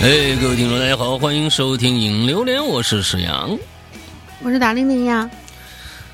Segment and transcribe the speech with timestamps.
[0.00, 3.58] 哎，各位听众，大家好，欢迎收听《影榴莲》，我是史阳，
[4.40, 5.28] 我是达玲玲呀。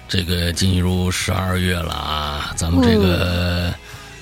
[0.09, 3.74] 这个进入十二月了啊，咱们这个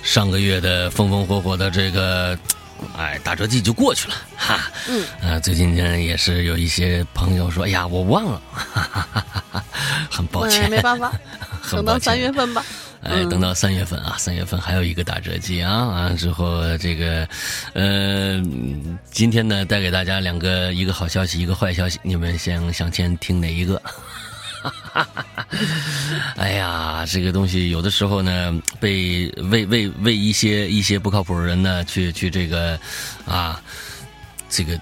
[0.02, 2.36] 上个月的风风火火的这个，
[2.98, 4.58] 哎，打折季就过去了哈。
[4.88, 5.04] 嗯。
[5.22, 9.64] 啊，最近呢也是有一些朋友说，哎呀，我忘了，哈哈哈哈
[10.10, 11.12] 很抱歉，没办法，
[11.70, 12.64] 等到三月份吧。
[13.02, 17.28] 哎，等到三月份啊，三月份还有一个打折季啊，完了之后这个，
[17.72, 18.40] 呃，
[19.10, 23.80] 今天呢带给大家两个，一个好消息，一个坏消息，你们想想先听哪一个？
[24.62, 25.46] 哈哈哈
[26.36, 32.78] 哎呀，这个东西有的时候呢，被为为为一些一些不靠谱的人呢，去去这个，
[33.26, 33.60] 啊，
[34.48, 34.78] 这个。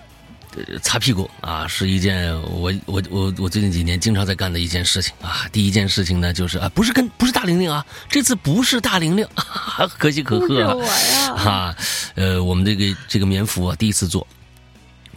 [0.82, 5.46] 擦屁股啊，是一件我我我我最近几年经常在干的一件事情啊。
[5.52, 9.26] 第一件事情呢，就是啊，不是跟不是大玲玲啊，这次不是大玲玲，
[9.98, 10.74] 可喜可贺啊。
[11.36, 11.76] 哈，
[12.14, 14.26] 呃，我们这个这个棉服啊，第一次做，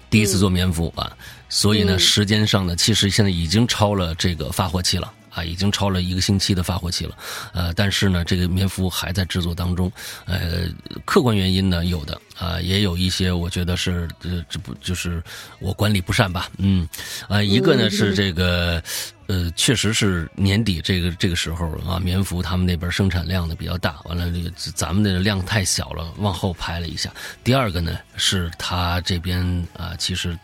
[0.09, 1.11] 第一次做棉服啊，
[1.49, 5.11] 所以呢，时间上呢，其实现在已经超了这个发货期了。
[5.33, 7.17] 啊，已经超了一个星期的发货期了，
[7.53, 9.91] 呃，但是呢，这个棉服还在制作当中，
[10.25, 10.67] 呃，
[11.05, 15.23] 客观原因呢有的啊，也有一些我觉得是这这不就是
[15.59, 16.87] 我管理不善吧，嗯，
[17.27, 18.81] 啊，一个呢是这个，
[19.27, 27.11] 呃，确实是年底这个这个时候啊，棉服他们那边生产量呢比较大，完了这个咱们的量太小了，往后排了一下。
[27.43, 29.43] 第二个呢是他这边
[29.75, 30.37] 啊，其实。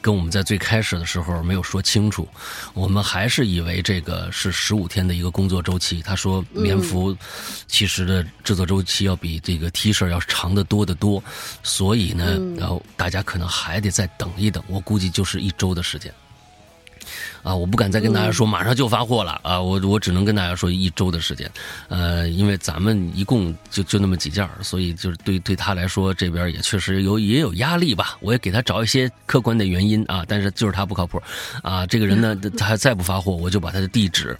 [0.00, 2.28] 跟我们在最开始的时候没有说清楚，
[2.74, 6.02] 我们还是以为这个是十五天的一个工作周期。
[6.02, 7.16] 他说棉服
[7.66, 11.22] 其实的制作周期要比这个 T 恤要长得多得多，
[11.62, 14.62] 所以呢，然后大家可能还得再等一等。
[14.68, 16.12] 我估计就是一周的时间。
[17.46, 19.62] 啊，我不敢再跟大家说马上就发货了啊！
[19.62, 21.48] 我我只能跟大家说一周的时间，
[21.86, 28.18] 呃，因为咱们一共就就那么几件所以就是对对他来说这边也确实有也有压力吧。
[28.18, 31.22] 我也给他找一些客观的原因啊，但是就是他不靠谱
[31.62, 31.86] 啊。
[31.86, 34.36] 这个人呢，他再不发货，我就把他的地址。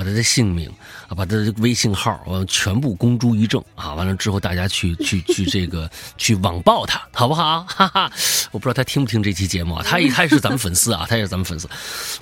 [0.00, 0.66] 把他的姓名
[1.08, 3.92] 啊，把他的微信号，完全部公诸于众啊！
[3.92, 7.62] 完了之后，大家去去去这个去网暴他，好不好？
[7.68, 8.10] 哈哈！
[8.50, 9.84] 我不知道他听不听这期节目啊？
[9.86, 11.68] 他也他也是咱们粉丝啊， 他也是咱们粉丝，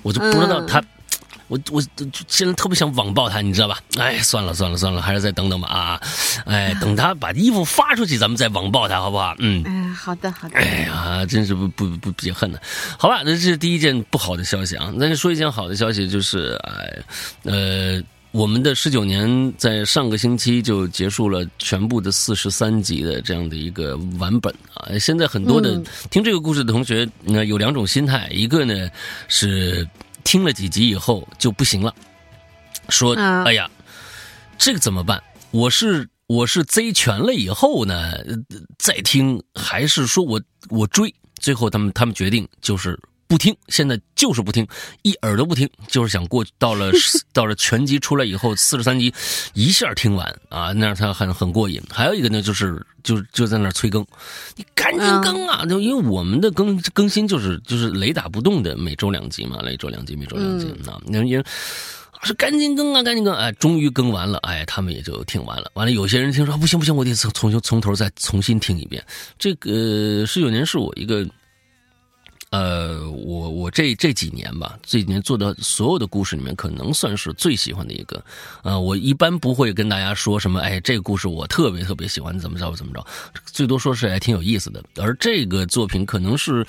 [0.01, 0.83] 我就不知道他。
[1.47, 1.81] 我我
[2.27, 3.79] 现在特别想网暴他，你知道吧？
[3.97, 6.01] 哎，算了算了算了，还是再等等吧啊！
[6.45, 9.33] 哎，等他把衣服发出去，咱们再网暴他，好不好？
[9.39, 10.55] 嗯，哎，好的好的。
[10.55, 12.57] 哎呀，真是不不不解恨呢。
[12.97, 14.91] 好吧，那这是第一件不好的消息啊。
[14.95, 17.03] 那说一件好的消息，就是哎，
[17.43, 18.01] 呃，
[18.31, 24.97] 我们的十九年在上个星期就结束了全部的四十三集的这样的一个完本啊。
[24.99, 28.89] 现在很多的听这个故事的同学，那有两种心态，一个呢
[29.27, 29.87] 是。
[30.25, 31.95] 听了几集以后就不行了，
[32.89, 33.67] 说：“哎呀，
[34.59, 35.23] 这个怎么办？
[35.49, 38.13] 我是我是贼全了以后呢，
[38.77, 41.11] 再听还是说我我追？
[41.39, 44.67] 最后他们他们决定就是不听，现在就是不听，
[45.01, 46.91] 一耳朵不听，就是想过到了
[47.33, 49.11] 到了全集出来以后四十三集
[49.55, 51.81] 一下听完啊，那样他很很过瘾。
[51.89, 54.05] 还有一个呢，就是就就在那催更，
[54.55, 55.65] 你赶紧更啊！
[55.65, 61.01] 就因为我们的更更新就是就是雷打不动的，每周两集嘛，每周两集，每周两集啊。
[61.07, 61.43] 那因为
[62.23, 63.33] 说赶紧更啊，赶紧更！
[63.33, 65.71] 哎，终于更完了，哎，他们也就听完了。
[65.73, 69.03] 完了，有些人听说不行不行，我得从从从头再重新听一遍。
[69.37, 71.27] 这个十九年是我一个。
[72.51, 78.23] 呃，我我这这几年吧，这几年做的所有的故事里面，可能算是最喜欢的一个。
[78.63, 83.05] 呃，我一般不会跟大家说什么，哎，这个故事我特别特别喜欢，怎么着怎么着，
[83.45, 84.83] 最多说是还挺有意思的。
[84.97, 86.65] 而这个作品可能是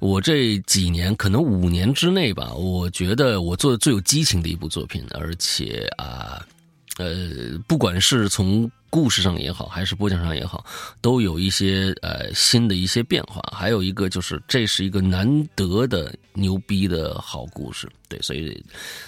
[0.00, 6.44] 我这几年，可能五年之内吧，我觉得我做的最有激情的一部作品，而且啊。
[7.66, 10.64] 不管是从故事上也好，还是播讲上也好，
[11.00, 13.42] 都有一些呃新的一些变化。
[13.56, 18.62] 还有一个就是，这是一个难得的牛逼的好故事，对，所以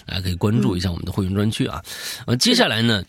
[0.07, 1.79] 大家可以关注一下我们的会员专区啊。
[2.25, 3.03] 呃，接下来呢，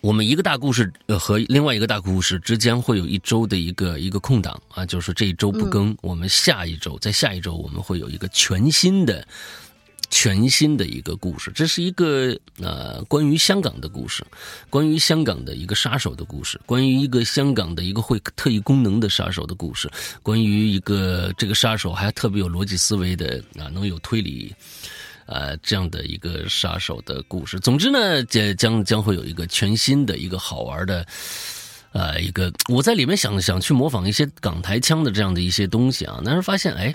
[0.00, 9.26] 我们一个大故事和另外一个大故事之间会有一周的一个一个空档啊，就是这一周不更，我们下一周在下一周我们会有一个全新的。
[10.12, 14.22] 全新的一个故事，这是一个呃关于香港的故事，
[14.68, 19.90] 关于香港的一个杀手的故事，关于一个香港的一个会特异功能的杀手的故事，
[20.22, 24.54] 关于一个这个杀手还特别有逻辑思维的啊，能有推理，
[25.24, 27.58] 呃这样的一个杀手的故事。
[27.58, 31.06] 总之呢，将将将会有一个全新的一个好玩的。
[31.94, 36.94] 呃，一个我在里面想想去模仿一些港台腔的这样的一些东西啊，但是发现哎，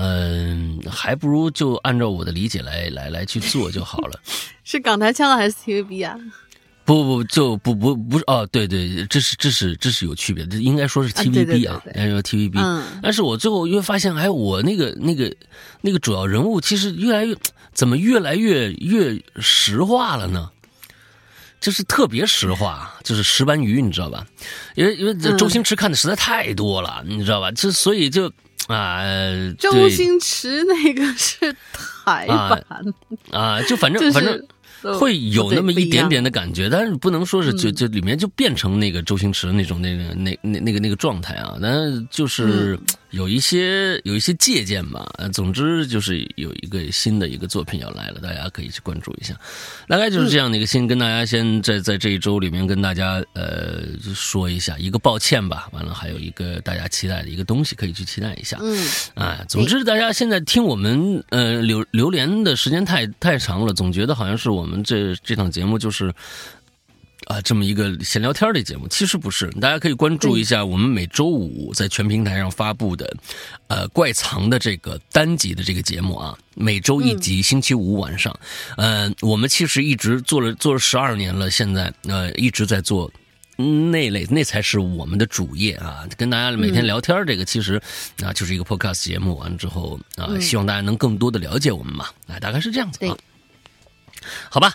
[0.00, 4.18] 嗯，还不如就按照我的理解来来来去做就好了。
[4.64, 6.18] 是港台腔还是 TVB 啊？
[6.86, 12.58] 不不就不不不是哦，对对，这是这是这是有区别，这应该说是 TVB 啊，应该说 TVB。
[12.58, 15.32] 嗯，但是我最后又发现，哎，我那个那个
[15.82, 17.36] 那个主要人物其实越来越
[17.72, 20.50] 怎么越来越越实话了呢？
[21.60, 24.26] 就是特别实话，就是石斑鱼，你知道吧？
[24.74, 27.52] 因为因为周星驰看的实在太多了，你知道吧？
[27.52, 28.32] 就所以就
[28.68, 29.02] 啊，
[29.58, 32.64] 周星驰那个是台版。
[33.30, 34.42] 啊，就反正反正。
[34.98, 42.80] 会有那么一点点的感觉，但是不能说是就就里面就变成那个周星驰那种那个那那那个那个状态啊，但就是
[43.10, 45.06] 有一些有一些借鉴吧。
[45.32, 49.34] 总之就是有一个新的一个作品要来了，大家可以去关注一下。
[49.86, 53.80] 大概就是这样的一个，先跟大家先在在这一周里面跟大家呃
[54.14, 55.68] 说一下一个抱歉吧。
[55.72, 58.56] 完了还有一个大家期待的一个东西可以去期待一下。
[58.62, 64.70] 嗯，啊，总之大家现在听我们呃留留连的时间太太长了，总觉得好像是我们。
[64.70, 66.14] 我们这这档节目就是
[67.30, 69.48] 啊，这么一个闲聊天的节目，其实不是。
[69.60, 73.16] 大家可以关注一下我们每周五在全平台上发布的
[73.68, 78.36] 呃怪藏的这个单集的这个节目啊，每周一集，星期五晚上。
[78.78, 83.08] 嗯，我们其实一直做了做了十二年了，现在呃一直在做
[83.56, 86.04] 那类，那才是我们的主业啊。
[86.16, 87.80] 跟大家每天聊天，这个其实
[88.24, 89.36] 啊就是一个 podcast 节目。
[89.36, 92.06] 完了之后啊，希望大家能更多的了解我们嘛。
[92.26, 93.16] 哎，大概是这样子啊。
[94.48, 94.72] 好吧，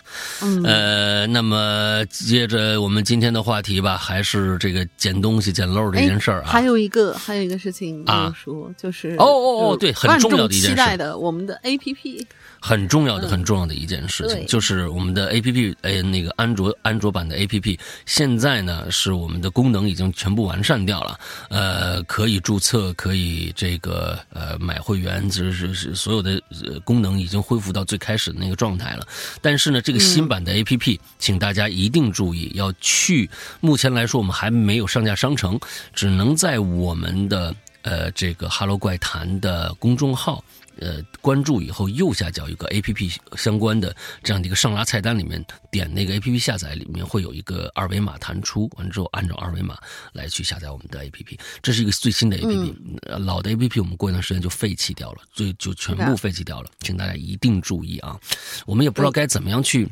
[0.64, 6.46] 呃，那么接着我们今天的话题吧，还是这个捡东西捡漏这件事儿啊。
[6.46, 12.26] 还有一个，还有一个事情要说，就是哦哦哦，对，很重要的一件事，期待的我们的 A P P。
[12.60, 21.18] 很重要的、很重要的一件事情，就是我们的 A P P，哎，那个安卓安卓版的 A P P，现在呢是我们的功能已经全部完善掉了，
[21.50, 26.40] 呃，可以注册，可以这个呃买会员，就是是所有的
[26.84, 29.06] 功能已经恢复到最开始的那个状态了。
[29.40, 33.30] 但是呢，这个新版的 A P P，请大家一定注意，要去。
[33.60, 35.58] 目前来说，我们还没有上架商城，
[35.94, 40.42] 只能在我们的呃这个 Hello 怪谈的公众号。
[40.78, 49.78] 呃，关注以后右下角有个 A P P 相关的这样的一个上拉菜单，里面点那个 A P P 下载，里面会有一个二维码弹出，完之后按照二维码
[50.12, 51.38] 来去下载我们的 A P P。
[51.62, 58.18] 这是一个最新的 A P P，老的 A P P 我们过一段时间就废弃掉了，就就全部废弃掉了，请大家一定注意啊！
[58.66, 59.88] 我们也不知道该怎么样去，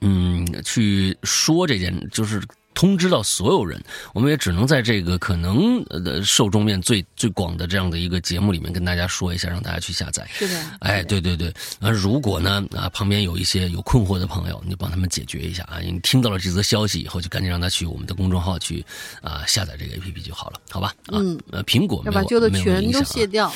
[0.00, 2.40] 嗯，去说这件就是。
[2.74, 3.82] 通知到所有人，
[4.14, 10.26] 我们也只能在这个可能呃受众面最最广的这样的一个节目里面跟大家说一下，让大家去下载。
[10.32, 11.52] 是的，哎，对对对。
[11.80, 15.78] 啊，如果呢啊旁边有一些有困惑的朋友，你帮他们解决一下啊。
[15.80, 18.84] 你听到了这则消息以后，就赶紧让他去我们的公众号去
[19.20, 20.94] 啊下载这个 APP 就好了，好吧？
[21.12, 23.52] 嗯，呃，苹果要把旧的全都卸掉，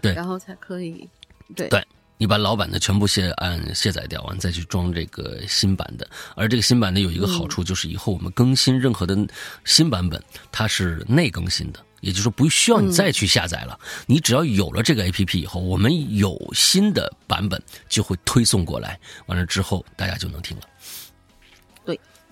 [0.00, 1.08] 对，然后才可以，
[1.56, 1.84] 对对。
[2.18, 6.06] 你把老版的全部卸按卸载掉完，再去装这个新版的。
[6.34, 9.16] 而这个新版的有一个好处，就是以后我们更新任何的
[9.64, 13.78] 新版本，它是内更新的，也就是说不需要你再去下载了。
[14.06, 20.64] 你只要有了这个 A P P 以后，我们有新的版本就会推送过来，完了之后大家就能听了。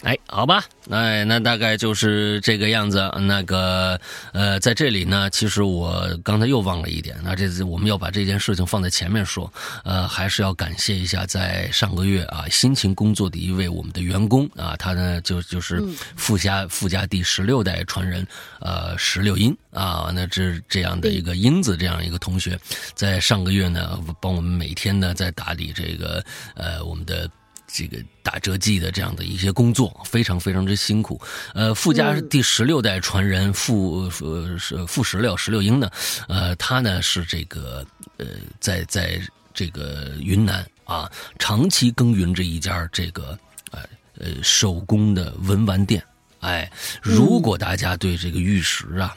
[0.02, 3.10] 哎，好吧，哎，那大概就是这个样子。
[3.22, 3.98] 那个，
[4.32, 7.16] 呃，在这里呢，其实我刚才又忘了一点。
[7.24, 9.50] 那这次我们要把这件事情放在前面说，
[9.84, 15.82] 呃，还是要感谢一下在上个月啊辛勤工作的一位我们的员工啊，他呢就就是
[16.14, 18.24] 富家富家第十六代传人，
[18.60, 22.56] 呃，石六英啊，那这这样的一个英子这样一个同学，
[22.94, 26.22] 在上个月呢帮我们每天呢在打理这个
[26.54, 27.28] 呃我们的。
[27.66, 31.20] 这个打折季的这样的一些工作非常非常之辛苦，
[31.54, 35.90] 呃，傅家第十六代传人傅呃是富石榴石六英呢，
[36.28, 37.85] 呃，他呢是这个
[38.18, 38.26] 呃
[38.61, 39.20] 在在
[39.52, 43.38] 这个云南啊长期耕耘着一家这个
[43.73, 43.80] 呃
[44.18, 46.02] 呃手工的文玩店，
[46.40, 46.70] 哎，
[47.02, 49.16] 如果大家对这个玉石啊，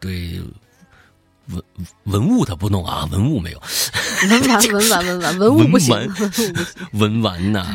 [0.00, 0.40] 对。
[1.48, 1.62] 文
[2.04, 3.60] 文物他不弄啊，文物没有。
[4.28, 5.94] 文玩 文玩文玩文物不行，
[6.92, 7.66] 文玩呐，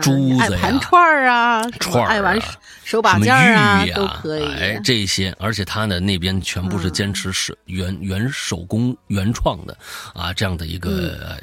[0.00, 2.40] 珠子呀，盘串儿啊，串儿啊，
[2.84, 4.44] 手把件啊，都可以。
[4.44, 9.76] 哎，这些，而且他呢那边全部是坚持是原原手工原创的
[10.14, 11.36] 啊，这样的一个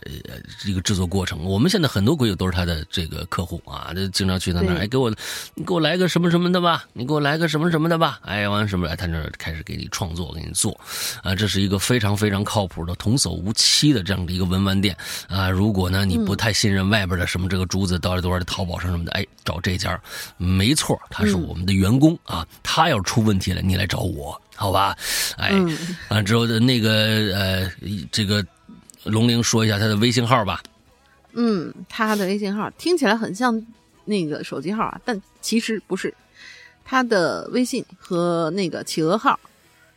[0.66, 1.44] 一个制作过程。
[1.44, 5.10] 我们现在很多鬼友都是他的这个客户啊，就经常去他那儿，哎，给我
[5.56, 10.80] 你给我来个什么什么的吧，你给我来个什么什么的吧，哎，完什么来，他那开始给你创作，给你做
[11.22, 11.36] 啊。
[11.42, 14.96] 这是一个非常非常靠谱的、童叟无欺的这样的一个文玩店
[15.28, 15.50] 啊！
[15.50, 20.00] 如果呢你不太信任外边的什么这个珠子，到底多少的淘宝上什么的，哎，找这家
[20.38, 22.48] 没错，他是我们的员工啊。
[22.62, 24.96] 他要出问题了，你来找我，好吧？
[25.38, 25.52] 哎，
[26.10, 26.92] 完之后的那个
[27.34, 27.72] 呃，
[28.12, 28.46] 这个
[29.04, 30.62] 龙玲说一下他的微信号吧。
[31.34, 33.66] 嗯，他的微信号听起来很像
[34.06, 36.14] 那个手机号啊，但其实不是，
[36.86, 39.40] 他的微信和那个企鹅号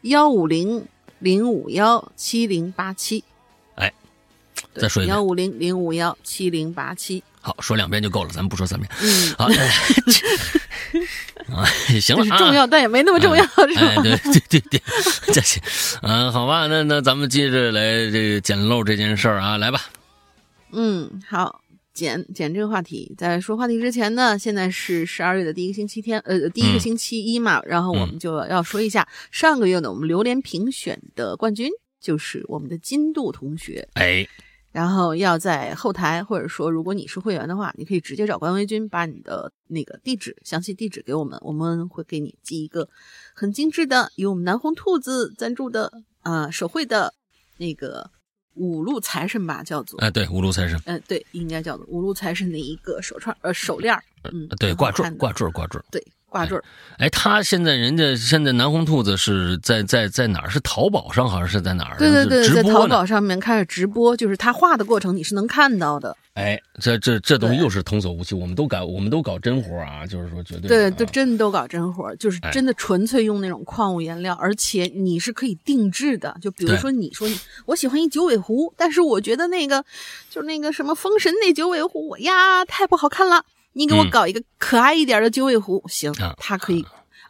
[0.00, 0.82] 幺五零
[1.18, 3.24] 零五幺七零八七。
[3.76, 3.92] 哎，
[4.74, 7.22] 再说一遍幺五零零五幺七零八七。
[7.40, 8.90] 好，说两遍就够了，咱们不说三遍。
[9.02, 9.44] 嗯，好，
[11.54, 11.66] 啊，
[12.00, 14.02] 行了啊，重要，但也没那么重要，是哎，吧？
[14.02, 14.82] 对对对对，
[15.32, 15.62] 这行，
[16.00, 19.82] 嗯，好吧，那那咱们接着来这个捡漏这件事儿啊，来吧。
[20.72, 21.60] 嗯，好，
[21.94, 23.14] 捡捡这个话题。
[23.16, 31.70] 在说话题之前呢，现在是十二月的第一个星期天，呃，第一个星期一嘛，然后我们就要说一下上个月呢，我们榴莲评选的冠军
[32.00, 33.88] 就是我们的金度同学。
[33.94, 34.26] 哎，
[34.72, 42.88] 然后要在后台，或者说如果你是会员的话，你可以直接找关微君，把你的那个地址、详细地址给我们，我们会给你寄一个
[43.34, 47.14] 很精致的，由我们南红兔子赞助的啊、手绘的
[47.58, 48.10] 那个
[48.54, 50.00] 五路财神吧，叫做。
[50.00, 55.80] 哎，对，五路财神，嗯，对，应该叫做五路财神的一个手串呃手链儿，嗯，对，挂坠挂坠挂坠。
[55.90, 56.64] 对挂坠儿，
[56.98, 60.50] 哎，他现在人家现在南红兔子是在在在哪儿？
[60.50, 61.96] 是淘宝上还是在哪儿？
[61.96, 62.88] 对对对，在淘。
[62.88, 76.36] 宝上面开始直播，就是他画的过程你是能看到的，哎，这这这东西又是童叟无欺，我们都搞我们都搞真活啊，就是说绝对对，的都啊真都搞真活儿，就是哎真的纯粹用那种矿物颜料，而且你是可以定制的。
[76.42, 79.84] 就比如说，你说你我喜欢一九尾狐，但是我觉得那个
[80.28, 86.84] 就是那个什么封神那九尾狐，我呀太不好看了，你给我嗯搞一个可爱一点的九尾狐，行啊，它可以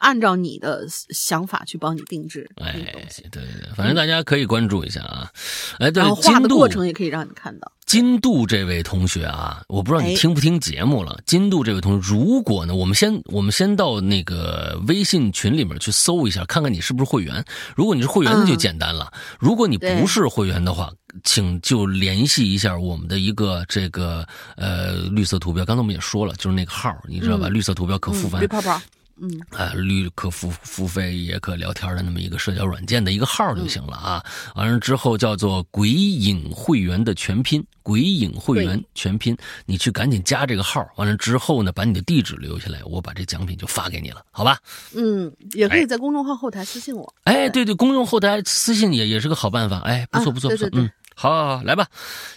[0.05, 2.83] 按照你的想法去帮你定制哎对
[3.31, 3.43] 对对，
[3.75, 5.31] 反正大家可以关注一下啊。
[5.79, 7.73] 哎，对然后，画的过程也可以让你看到。
[7.87, 11.19] 金度这位同学啊，我不知道你哎听不听节目了。
[11.27, 17.43] 金度这位同学，如果呢，我们先我们先到那个微信群里面去搜一下，看看你是不是会员。
[17.75, 20.91] 如果你是会员，那就嗯简单了；如果你不是会员的话，
[21.23, 25.65] 请就联系一下我们的一个这个呃绿色图标。
[25.65, 27.49] 刚才我们也说了，就是那个号，你知道吧？
[27.49, 28.81] 嗯绿色图标可付嗯，绿泡泡，
[29.17, 34.25] 嗯，啊，绿可付付费也可聊天的那么一个社交软件的一个号就行了啊。
[34.57, 40.85] 完了之后叫做“鬼影会员”的全拼，“鬼影会员”全拼，你去赶紧加这个号。
[40.97, 44.59] 完了之后呢，把你的地址留下来，我把这奖品就发给你了，好吧？
[44.97, 47.15] 嗯，也可哎以在公众号后台私信我。
[47.23, 49.79] 哎，对对，公众后台私信也也是个好办法。
[49.81, 51.87] 哎，不错啊不错不错，对对对嗯，好好好，来吧，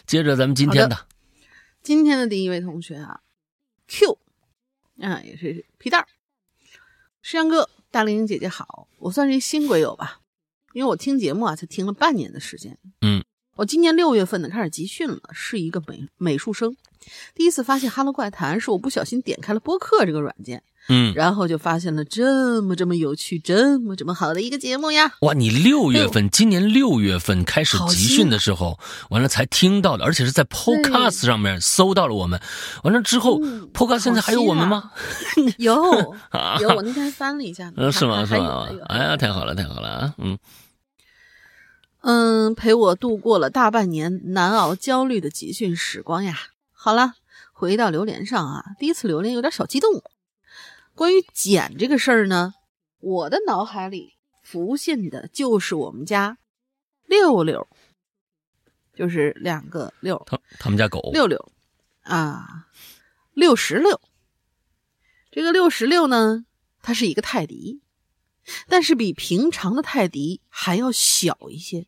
[0.06, 0.98] 接着咱们今天好的
[1.82, 3.20] 今天的第一位同学啊
[3.88, 4.20] ，Q，
[5.02, 6.08] 啊，也是皮蛋儿，
[7.22, 10.20] 石阳哥，大玲姐姐好，我算是一新鬼友吧，
[10.74, 13.24] 因为我听节目啊才听了半年的时间，嗯，
[13.56, 16.76] 我今年六月份呢开始集训了，是一个美美术生，
[17.36, 28.80] 第一次发现《哈喽怪谈》是我不小心点开了播客这个软件，嗯，然后就发现了这么这么有趣、这么这么好的一个节目呀，哇，你六月份，今年六月份开始集训的时候，
[29.10, 32.40] 完了才听到的，而且是在 Podcast 上面搜到了我们。
[32.84, 34.92] 完了之后、嗯 p o d c a s t 现在还有我们吗？
[35.58, 35.76] 有
[36.30, 38.26] 啊有，我那天还翻了一下呢， 呃，是吗？
[38.26, 38.68] 是吗？
[38.88, 40.14] 哎呀，太好了，太好了啊！
[40.18, 40.38] 嗯，
[42.02, 46.38] 嗯，陪我度过了大半年难熬焦虑的集训时光呀。
[46.72, 47.14] 好了，
[47.52, 50.02] 回到榴莲上啊，第一次榴莲有点小激动。
[50.98, 52.56] 关于捡这个事儿呢，
[52.98, 56.40] 我的脑海里浮现的就是我们家
[57.06, 57.68] 六六，
[58.96, 61.52] 就是两个六他他们家狗六六
[62.02, 62.66] 啊，
[63.36, 64.02] 六十六。
[65.30, 66.46] 这个六十六呢，
[66.82, 67.80] 它是一个泰迪，
[68.68, 71.86] 但是比平常的泰迪还要小一些。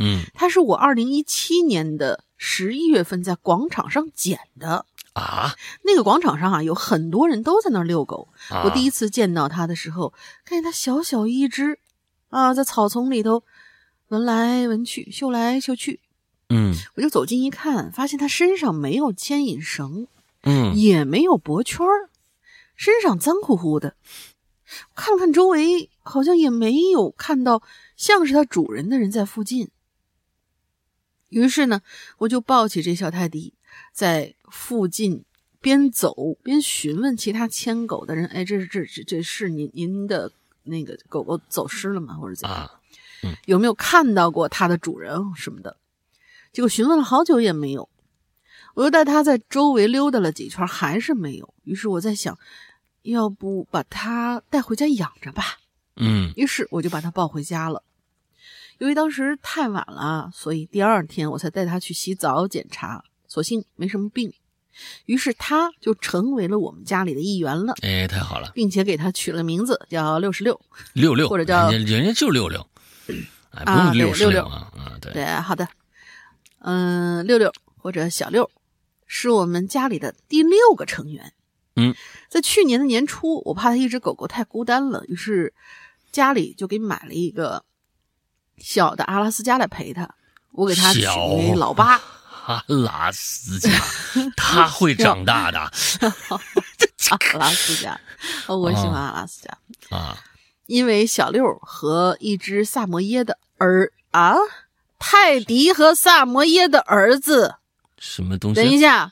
[0.00, 4.86] 嗯它是我二零一七年的十一月份在广场上捡的。
[5.12, 8.28] 啊那个广场上啊，有很多人都在那儿遛狗。
[8.50, 8.62] 啊！
[8.64, 10.12] 我第一次见到它的时候，
[10.44, 11.78] 看见它小小一只，
[12.28, 13.42] 啊，在草丛里头
[14.08, 16.00] 闻来闻去，嗅来嗅去。
[16.48, 20.08] 嗯我就走近一看，发现它身上没有牵引绳，
[20.42, 22.10] 嗯也没有脖圈儿，
[22.74, 23.94] 身上脏乎乎的。
[24.94, 27.62] 看了看周围，好像也没有看到
[27.96, 29.70] 像是它主人的人在附近。
[31.28, 31.82] 于是呢，
[32.18, 33.54] 我就抱起这小泰迪，
[33.92, 35.24] 在附近
[35.60, 40.32] 边走边询问其他牵狗的人：“哎，这是这这这是您您的
[40.64, 42.14] 那个狗狗走失了吗？
[42.14, 42.58] 或者怎样？
[42.58, 42.70] 啊
[43.44, 45.76] 有没有看到过它的主人什么的？”
[46.52, 47.88] 结果询问了好久也没有。
[48.74, 51.52] 我又带它在周围溜达了几圈，还是没有。
[51.64, 52.38] 于是我在想，
[53.02, 55.58] 要不把它带回家养着吧？
[55.96, 57.82] 嗯于是我就把它抱回家了。
[58.78, 64.34] 由于当时太晚了，所以第二天我才带它去洗澡检查，所幸没什么病。
[65.04, 70.58] 于是它就成为了我们家里的一员了，哎，太好了，并且给它取了名字叫六十六。
[70.92, 72.64] 六六或者叫人家就六六，
[73.50, 75.68] 哎，不啊六十六六啊啊，对，对，好的，
[76.60, 78.48] 嗯，六六或者小六，
[79.06, 81.32] 是我们家里的第六个成员。
[81.76, 81.94] 嗯，
[82.28, 85.52] 在去年的年初，我怕他一只狗狗太孤单了，于是
[86.12, 87.64] 家里就给买了一个
[88.56, 90.14] 小的阿拉斯加来陪他。
[90.52, 92.00] 我给他取名为老八。
[92.46, 93.70] 阿拉斯加，
[94.36, 95.58] 他会长大的。
[97.32, 98.00] 阿拉斯加，
[98.46, 100.16] 我喜欢阿拉斯加啊，
[100.66, 104.36] 因为小六和一只萨摩耶的儿啊，
[104.98, 107.56] 泰迪和萨摩耶的儿子。
[107.98, 108.54] 什么东西？
[108.54, 109.10] 等一下，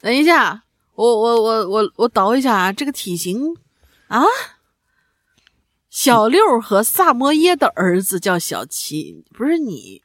[0.00, 0.62] 等一下，
[0.94, 3.56] 我我我我我倒一下啊，这个体型
[4.08, 4.24] 啊，
[5.88, 10.02] 小六和萨摩耶的儿子叫小七，不是你。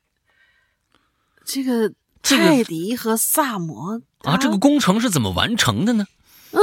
[1.44, 1.92] 这个
[2.38, 6.06] 泰迪和萨摩啊，这个工程是怎么完成的呢？
[6.52, 6.60] 嗯，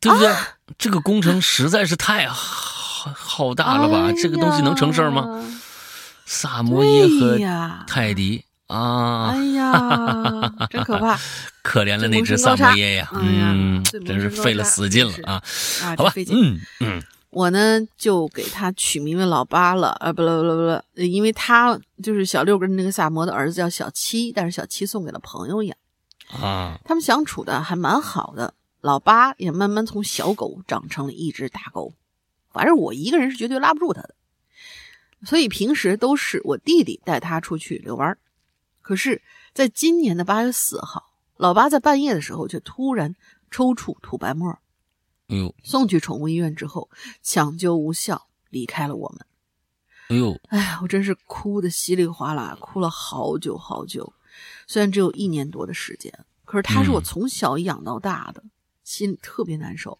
[0.00, 0.34] 对不对？
[0.78, 4.12] 这个工程实在是太浩浩大了吧？
[4.20, 5.44] 这个东西能成事儿吗？
[6.26, 7.38] 萨摩耶和
[7.86, 9.72] 泰迪啊，哎呀，
[10.70, 11.18] 真可怕！
[11.62, 15.42] 可怜了那只萨摩耶呀，嗯，真是费了死劲了啊！
[15.96, 17.02] 好吧，嗯嗯。
[17.30, 25.76] 我呢就给他取名为老八了，啊，不不不不不，因为他就是小六跟那个萨摩的儿子叫小七，但是小七送给了朋友养，
[26.32, 28.54] 啊，他们相处的还蛮好的。
[28.80, 31.92] 老八也慢慢从小狗长成了一只大狗，
[32.50, 34.14] 反正我一个人是绝对拉不住他的，
[35.24, 38.16] 所以平时都是我弟弟带他出去遛弯
[38.80, 39.20] 可是，
[39.52, 43.14] 在今年的八月四号，老八在半夜的时候却突然
[43.50, 44.58] 抽搐吐白沫。
[45.30, 45.54] 哎呦！
[45.62, 46.90] 送去宠物医院之后，
[47.22, 49.26] 抢救无效，离开了我们。
[50.08, 50.38] 哎呦！
[50.48, 54.12] 哎呀，我真是哭的稀里哗啦，哭了好久好久。
[54.66, 56.12] 虽然只有一年多的时间，
[56.44, 58.42] 可是它是我从小养到大的，
[58.82, 59.98] 心里特别难受。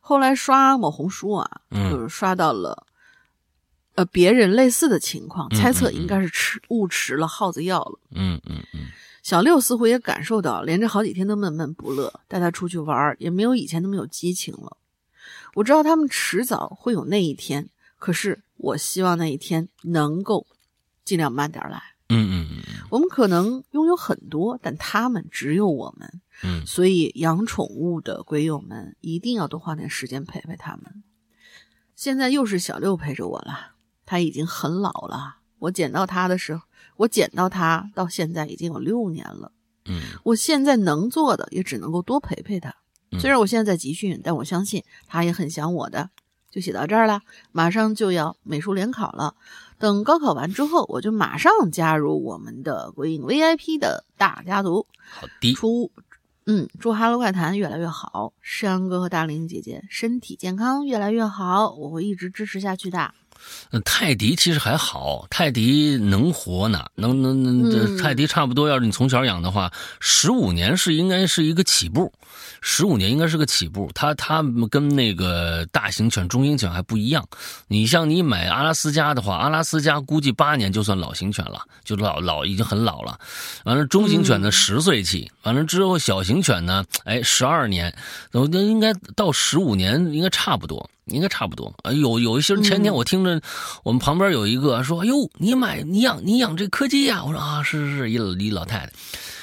[0.00, 2.86] 后来刷某红书啊，就是刷到了
[3.94, 8.00] 呃别人类似的情况，猜测应该是吃误吃了耗子药了。
[8.10, 8.88] 嗯嗯嗯。
[9.22, 14.76] 小六似乎也感受到，连着好几天都闷闷不乐，带他出去玩也没有以前那么有激情了。
[15.54, 20.46] 我知道他们迟早会有那一天，可是我希望那一天能够
[21.04, 21.80] 尽量慢点来。
[22.08, 26.20] 嗯嗯嗯，我们可能拥有很多，但他们只有我们。
[26.42, 31.04] 嗯，所以养宠物的鬼友们一定要多花点时间陪陪他们。
[31.94, 35.36] 现在又是小六陪着我了，他已经很老了。
[35.60, 36.62] 我捡到他的时候。
[36.96, 39.52] 我捡到它到现在已经有六年了，
[39.86, 42.74] 嗯，我现在能做的也只能够多陪陪他。
[43.18, 46.10] 虽然我现在在集训，但我相信他也很想我的。
[46.50, 49.34] 就写到这儿了，马上就要美术联考了，
[49.78, 54.86] 等高考完之后，我就马上加入我们的鬼影 VIP 的大家族。
[54.98, 55.90] 好的，出，
[56.44, 63.14] 嗯，祝哈喽怪谈越来越好，山哥和大玲姐姐身体健康越来越好，我会一直支持下去的。
[63.84, 72.12] 泰迪其实还好，泰迪能活呢，能能能，泰迪差不多，要是你从小养的话，十五年是应该是一个起步，
[72.60, 73.90] 十五年应该是个起步。
[73.94, 77.26] 它它跟那个大型犬、中型犬还不一样。
[77.68, 83.18] 你像你买阿拉斯加的话，阿拉斯加估计八年就算老型犬了，就老老已经很老了。
[83.64, 87.94] 完了，中型犬呢十岁起，完了之后小型犬呢，哎，十二年，
[88.32, 90.88] 那应该到十五年应该差不多。
[91.06, 93.40] 应该差不多啊，有有一些人前天我听着，
[93.82, 98.92] 我们旁边有一个说：“哎呦，你买你养你养这柯基呀？”我说：“啊，是是是，一一老太太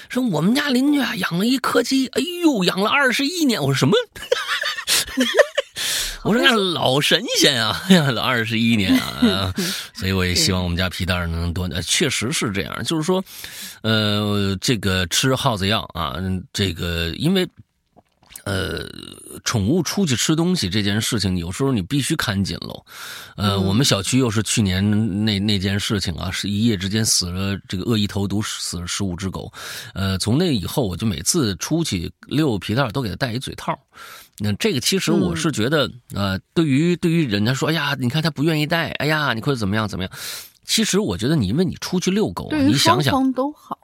[0.09, 3.93] 说我们家邻居啊养了一柯基，哎呦，养了二十一年。”我说：“什么？”
[6.23, 9.53] 我说：“那老神仙啊，养了二十一年啊！
[9.93, 11.67] ”所以我也希望我们家皮蛋能多。
[11.81, 13.23] 确实是这样，就是说，
[13.83, 16.15] 呃，这个吃耗子药啊，
[16.53, 17.47] 这个因为。
[18.43, 18.87] 呃，
[19.43, 22.85] 宠物出去吃东西这件事情，有时候你必须看紧喽。
[23.35, 29.51] 呃，我们小区又是去年那那件事情啊，是一夜之间死了这个恶意投毒死了十五只狗。
[29.93, 33.77] 呃，从那以后，我就每次出去遛皮蛋都给它戴一嘴套。
[34.37, 40.11] 那这个其实我是觉得，呃，对于对于人家说，哎呀，你看他不愿意戴，哎呀，你或者怎么样怎么样。
[40.65, 43.77] 其实我觉得，你因为你出去遛狗，你想想都好，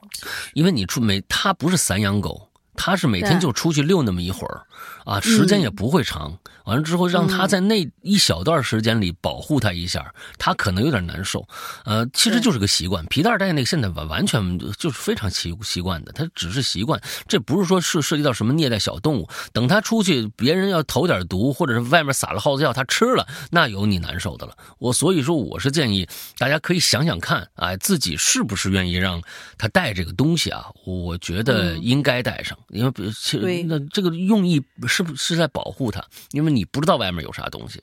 [0.54, 2.45] 因为你出没，它不是散养狗。
[2.76, 4.62] 他是每天就出去遛那么一会儿，
[5.04, 6.38] 啊，时间也不会长。
[6.64, 11.46] 完了之后，让他在那一小段时间里保护他一下，他可能有点难受。
[11.84, 13.06] 呃，其实就是个习惯。
[13.06, 19.28] 皮带带那个现在完完全就是非常习习惯的，他只是习惯，这不是说是涉及到什么虐待小动物。
[19.52, 24.56] 等他出去，别人要投点毒，或者是外面撒了耗子药，他吃了，那有你难受的了。
[24.78, 29.22] 我所以说，我是建议大家可以想想看，哎，自己是不是愿意让
[29.56, 30.66] 他带这个东西啊？
[30.84, 32.58] 我觉得应该带上。
[32.70, 36.04] 因为其实，那这个用意是不是在保护它？
[36.32, 37.80] 因为你不知道外面有啥东西，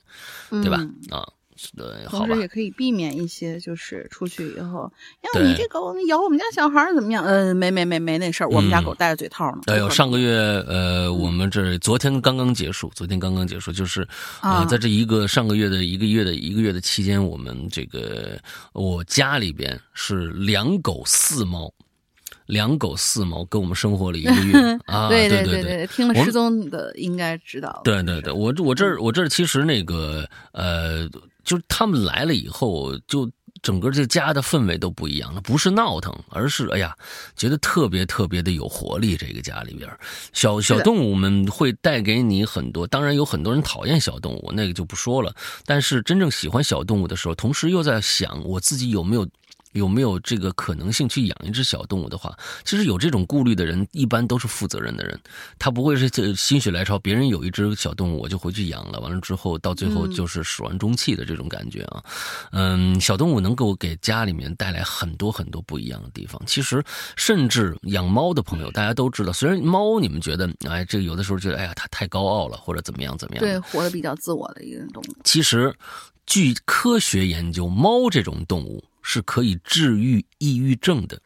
[0.50, 0.76] 对吧？
[1.10, 1.24] 啊，
[1.76, 2.42] 对，好吧同时。
[2.42, 7.24] 也可以避免一些，就是出去以后，呀，对你这狗咬我们家小孩怎么样？
[7.24, 9.62] 呃，没没没没那事儿，我们家嗯狗戴着嘴套呢。
[9.66, 14.06] 哎呦，上个月呃，我们这昨天刚刚结束，昨天刚刚结束，就是
[14.42, 18.38] 呃，啊在这一个上个月的一个月的一个月的期间，我们这个
[18.72, 21.72] 我家里边是两狗四猫，
[22.46, 25.86] 两狗四猫跟我们生活了一个月 啊，对对对对。
[25.86, 27.80] 听了失踪的应该知道。
[27.84, 31.08] 对对对，我这我这我这其实那个呃，
[31.44, 33.30] 就是他们来了以后，就
[33.62, 36.94] 整个这家的氛围都不一样了，不是闹腾，而是哎呀，
[37.34, 39.16] 觉得特别特别的有活力。
[39.16, 39.90] 这个家里边，
[40.32, 45.34] 小小动物们会带给你很多，当然有很多人讨厌小动物，那个就不说了。
[45.64, 49.26] 但是真正喜欢小动物的时候，同时又在想我自己有没有。
[49.74, 55.20] 有没有这个可能性去养一只小动物的话，其实有这种顾虑的人，一般都是负责任的人。
[55.58, 62.02] 他不会是这心血来潮，别人有一只小动物，我就回去养了，完了之后到最后就是始乱终弃的这种感觉啊。
[62.52, 66.40] 嗯，小动物能够给家里面带来很多很多不一样的地方。
[66.46, 66.82] 其实，
[67.16, 73.44] 甚至养猫的朋友，大家都知道，虽然猫你们觉得，哎，这个有的时候觉得，哎呀，它太高傲了，或者怎么样怎么样。
[73.44, 75.16] 对，活得比较自我的一个动物。
[75.24, 75.74] 其实，
[76.26, 81.20] 据科学研究，猫这种动物是可以治愈抑郁症的，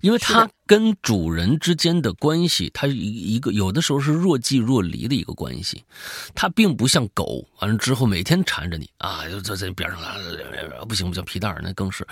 [0.00, 5.84] 因为它跟主人之间的关系，它一一个有的时候是若即若离的一个关系，
[6.34, 10.16] 它并不像狗，完了之后每天缠着你啊，就在在边上啊，
[10.88, 12.06] 不行不行，皮蛋儿那更是，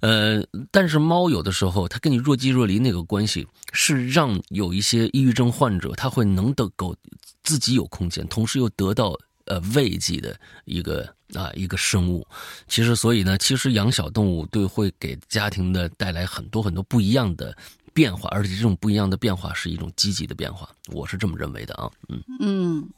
[0.00, 6.96] 呃，但是猫有的时候它跟你若即若离那个关系，是让有一些抑郁症患者他会能得狗
[7.42, 9.14] 自己有空间，同时又得到
[9.48, 12.26] 呃慰藉的一个啊一个生物。
[12.68, 17.56] 其实，所以呢，其实养小动物对会给家庭的带来很多很多不一样的
[17.98, 21.90] 变化，而且这种不一样的变化是一种积极的变化，我是这么认为的啊。
[22.08, 22.88] 嗯，嗯，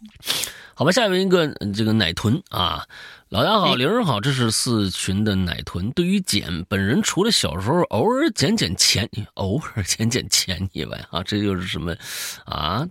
[0.75, 2.85] 好吧，下面一个呃这个奶豚啊，
[3.31, 5.91] 老大好，哎玲儿好，这是四群的奶豚。
[5.93, 11.97] 对于捡，本人除了小时候偶尔捡捡钱，偶尔捡捡钱以外啊，这又是什么
[12.45, 12.87] 啊？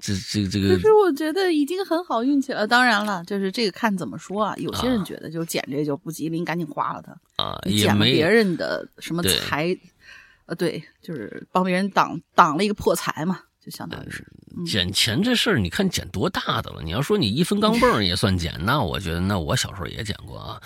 [0.00, 2.68] 这这这个可是我觉得已经很好运气了。
[2.68, 4.54] 当然了，就是这个看怎么说啊。
[4.58, 7.42] 有些人觉得就捡这就不吉利，你赶紧花了它。
[7.42, 9.76] 啊，你也没捡别人的什么财，
[10.48, 14.26] 呃，对，就是帮别人挡挡了一个破财嘛，就相当于是。
[14.66, 16.82] 捡钱这事儿，你看捡多大的了？
[16.82, 20.60] 你要说你一分钢镚也算捡，那我觉得那我小时候也捡过啊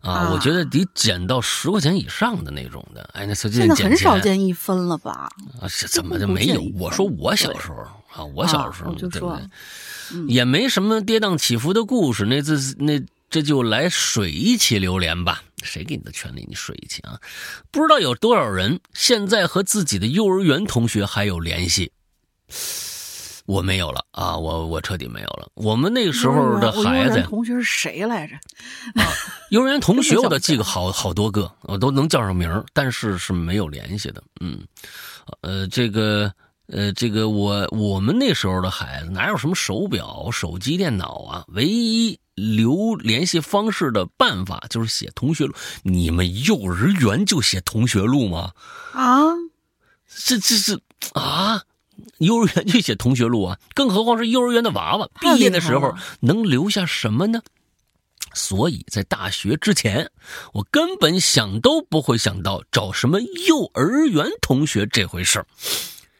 [0.00, 0.12] 啊！
[0.12, 3.08] 啊我觉得得捡到十块钱以上的那种的。
[3.12, 5.28] 哎，那随现便捡在很少钱见一分了吧？
[5.60, 6.60] 啊，这怎么就没有？
[6.78, 7.76] 我说我小时候
[8.14, 10.34] 啊，我小时候啊就说对不对？
[10.34, 15.42] 也没什么跌宕起伏的故事，那这那这就来水一起榴莲吧。
[15.66, 16.46] 谁给你的权利？
[16.48, 17.20] 你睡一起啊？
[17.70, 21.92] 不知道有多少人现在和自己的幼儿园同学还有联系。
[23.46, 25.48] 我没有了啊，我我彻底没有了。
[25.54, 28.34] 我们那个时候的孩子，同学是谁来着？
[29.00, 29.06] 啊
[29.50, 34.20] 幼儿园同学我倒记个好好多个，我都能叫上名儿，但是是没有联系的。
[34.40, 34.66] 嗯，
[35.42, 36.32] 呃，这个
[36.66, 41.44] 呃，这个我我们那时候的孩子哪有什么手表、手机、电脑啊？
[41.46, 45.54] 唯一留联系方式的办法就是写同学录。
[45.82, 48.52] 你们幼儿园就写同学录吗？
[48.92, 49.34] 啊，
[50.06, 50.78] 这这是
[51.14, 51.62] 啊，
[52.18, 57.40] 幼儿园就写同学录啊，更何况是幼儿园的娃娃，毕业的时候能留下什么呢？
[58.34, 60.10] 所以在大学之前，
[60.52, 65.46] 我根本想都不会想到找什么幼儿园同学这回事儿。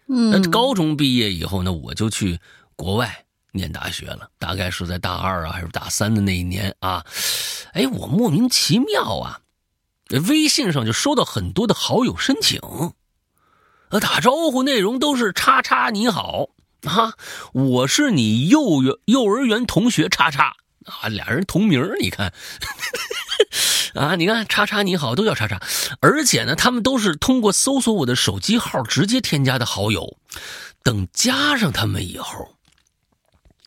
[0.06, 2.40] 那嗯，高中毕业以后呢，我就去
[2.74, 3.25] 国外
[3.56, 7.04] 念大学了，大概是在大二啊还是大三的那一年啊。
[7.72, 9.40] 哎，我莫名其妙啊，
[10.28, 12.60] 微信上就收到很多的好友申请，
[13.88, 16.50] 呃，打招呼内容都是“叉叉你好”
[16.86, 17.14] 啊，
[17.52, 22.32] 我是你幼园幼儿园同学叉叉啊，俩人同名你看。
[23.94, 25.58] 啊，你看，叉叉你好，都叫叉叉，
[26.00, 30.18] 而且呢，他们都是通过搜索我的手机号直接添加的好友。
[30.82, 32.55] 等加上他们以后，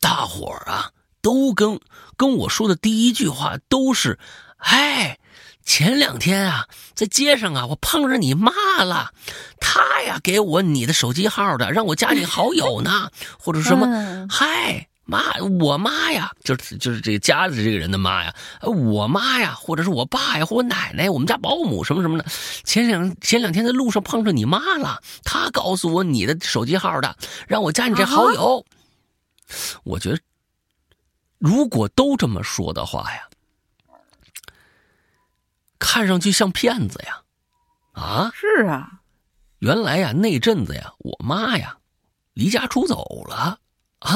[0.00, 0.90] 大伙儿啊
[1.22, 1.78] 都跟
[2.16, 4.18] 跟我说的第一句话都是
[4.58, 5.18] ：“哎，
[5.64, 9.12] 前两天啊，在街上啊，我碰着你妈了，
[9.60, 15.24] 她呀给我你的手机号的，让我加你好友呢， 或者什么，嗯嗨。”妈，
[15.60, 22.24] 我妈呀，就是就是这个家的这个人的妈呀，呃我妈呀，或者是我爸呀，或我奶奶，我们家保姆什么什么的。
[22.62, 27.16] 前两前两天在路上碰上你妈了，她告诉我你的手机号的，
[27.48, 28.64] 让我加你这好友。
[29.84, 30.18] 我觉得，
[31.38, 33.28] 如果都这么说的话呀，
[35.78, 37.22] 看上去像骗子呀，
[37.92, 39.00] 啊，是啊，
[39.58, 41.78] 原来呀那阵子呀，我妈呀
[42.34, 43.58] 离家出走了
[44.00, 44.10] 啊，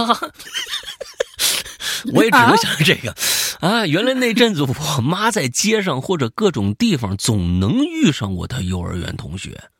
[2.12, 3.14] 我也只能想着这个。
[3.60, 9.70] 啊，原来那阵子我妈在街上或者各种地方总能遇上我的幼儿园同学，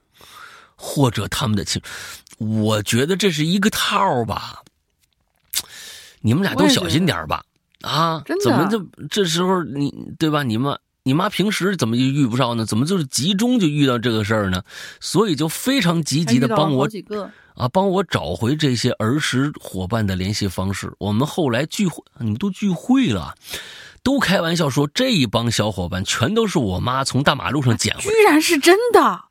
[0.75, 1.83] 或者他们的亲，
[2.39, 4.64] 我觉得这是一个套儿吧。
[6.25, 7.45] 你们俩都小心点儿吧，
[7.83, 10.43] 啊，怎么就这时候你对吧？
[10.43, 12.65] 你妈你妈平时怎么就遇不上呢？
[12.65, 14.63] 怎么就是集中就遇到这个事儿呢？
[15.01, 20.91] 所以就非常积极的帮我几个，啊，帮我找回这些儿时伙伴的联系方式。
[20.99, 23.35] 我们后来聚会，你们都聚会了，
[24.03, 28.25] 都开玩笑说这一帮小伙伴全都是我妈从大马路上捡回来居。
[28.25, 29.25] 然是真的！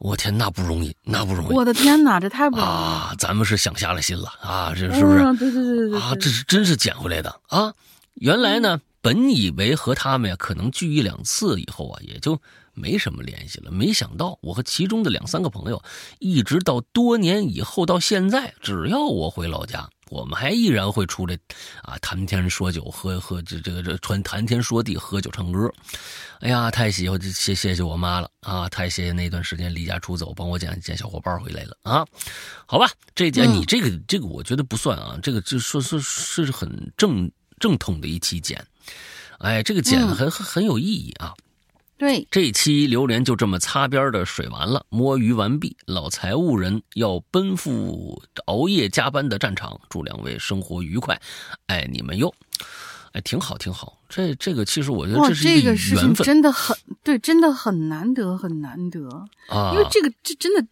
[0.00, 3.14] 我天，那不容易，那不容易我的天哪，这太不容易了，啊！
[3.18, 5.18] 咱们是想瞎了心了啊，这是不是？
[5.18, 7.74] 嗯对对对对对啊，这是真是捡回来的啊！
[8.14, 12.40] 原来呢，本以为和他们呀可能聚一两次以后啊，也就
[12.72, 13.70] 没什么联系了。
[13.70, 15.82] 没想到我和其中的两三个朋友，
[16.18, 21.38] 一直到多年以后到现在，只要我回老家，我们还依然会出来
[21.82, 25.72] 啊谈天说酒，喝喝这这个这传谈天说地，喝酒唱歌。
[26.40, 28.68] 哎呀，太喜欢谢谢谢我妈了啊！
[28.68, 32.04] 太谢谢那段时间离家出走，帮我捡捡小伙伴回来了啊！
[32.66, 38.66] 好吧，这件、嗯你这个这个我觉得不算啊，这个就说说是很正正统的一期捡，
[39.38, 41.34] 哎，这个捡很很有意义啊。
[42.00, 49.78] 对，这一期榴莲就这么擦边的水完了，摸鱼完毕，老财务人要奔赴熬夜加班的战场。
[49.90, 51.20] 祝两位生活愉快，
[51.66, 52.32] 爱你们哟！
[53.12, 53.98] 哎，挺好，挺好。
[54.08, 59.06] 这这个其实我觉得哇，这是这个一个事情缘分真的很对，真的很难得，很难得。
[59.48, 60.66] 啊因为这个这真的，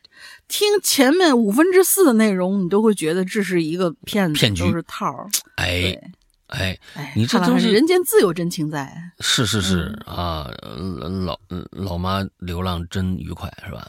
[0.48, 5.26] 听前面五分之四的内容，你都会觉得这是一个骗子，骗局都是套儿。
[5.56, 6.10] 哎对，
[6.48, 8.94] 哎，哎，你这都是人间自有真情在。
[9.20, 11.38] 是是是、嗯啊，呃老
[11.70, 13.88] 老妈流浪真愉快是吧？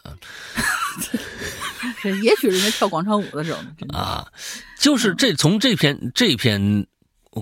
[2.24, 4.28] 也许人家跳广场舞的时候呢，啊，
[4.78, 6.86] 就是这从这篇这篇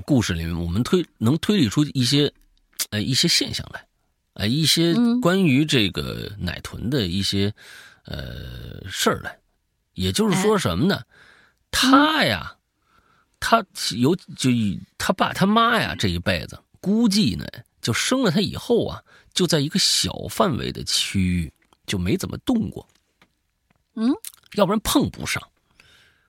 [0.05, 2.31] 故事里面，我们推能推理出一些
[2.91, 3.83] 呃一些现象来，
[4.33, 7.53] 呃一些嗯关于这个奶豚的一些
[8.05, 9.35] 呃事儿来。
[9.93, 11.01] 也就是说什么呢？
[11.71, 12.55] 他呀，
[13.39, 17.45] 他有就以他爸他妈呀这一辈子，估计呢
[17.81, 19.01] 就生了他以后啊，
[19.33, 21.51] 就在一个小范围的区域
[21.85, 22.87] 就没怎么动过，
[23.95, 24.11] 嗯，
[24.55, 25.41] 要不然碰不上。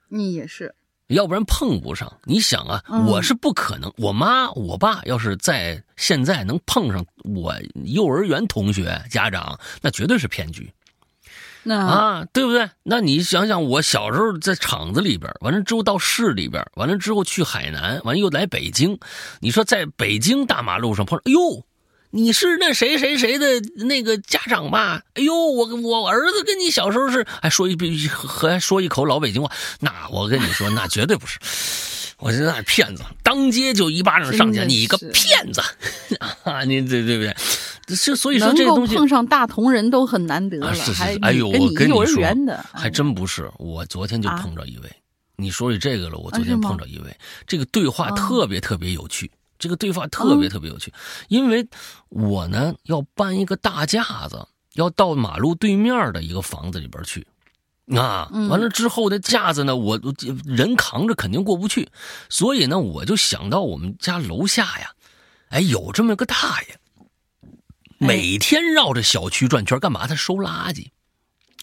[0.08, 0.74] 你也是，
[1.08, 2.20] 要不然碰不上。
[2.24, 3.04] 你想啊，嗯。
[3.06, 10.72] 我是不可能，我妈我爸要是在现在能碰上我幼儿园同学家长，那绝对是骗局。
[10.77, 10.77] 那
[11.76, 12.68] 啊，对不对？
[12.82, 18.98] 那你想想，我小时候在厂子里边，完了之后到市里边，完了之后去海南，完了又来北京，
[19.40, 21.64] 你说在北京大马路上碰上，哎呦。
[22.10, 23.46] 你是那谁谁谁的
[23.84, 25.02] 那个家长吧？
[25.12, 27.76] 哎呦，我我儿子跟你小时候是，还说一
[28.08, 31.38] 还说一口老北京话，那我跟你说，那绝对不是。
[32.16, 35.60] 我说那是骗子，当街就一巴掌上去，你个骗子
[36.44, 36.64] 啊！
[36.64, 37.36] 你对对不对？
[37.96, 43.50] 这所以说这个东西碰上大同人都很难得了，啊，是是哎呦，跟我跟你说园的，还真不是。
[43.58, 44.90] 我昨天就碰着一位，
[45.36, 49.30] 你说起这个了，我昨天碰着一位，这个对话啊特别特别有趣。
[49.58, 50.92] 这个对话特别嗯特别有趣，
[51.26, 51.66] 因为
[52.10, 57.26] 我呢要搬一个大架子，要到马路对面的一个房子里边去。
[57.96, 61.88] 啊，嗯完了之后的架子呢，我我人扛着肯定过不去，
[62.28, 64.92] 所以呢，我就想到我们家楼下呀，
[65.48, 66.78] 哎，有这么个大爷，
[67.98, 70.06] 每天绕着小区转圈，干嘛？
[70.06, 70.88] 他收垃圾。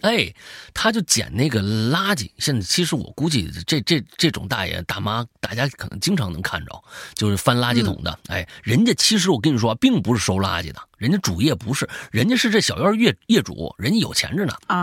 [0.02, 0.32] 哎，
[0.74, 2.30] 他就捡那个垃圾。
[2.38, 6.84] 现在其实我估计这这这种大爷大妈，大家可能经常能看着，
[7.16, 8.20] 就是翻垃圾桶的。
[8.28, 14.54] 哎，人家其实我跟你说，并不是收垃圾的，人家主业不是，人家是这小院业业主，人家有钱着呢。
[14.68, 14.78] 啊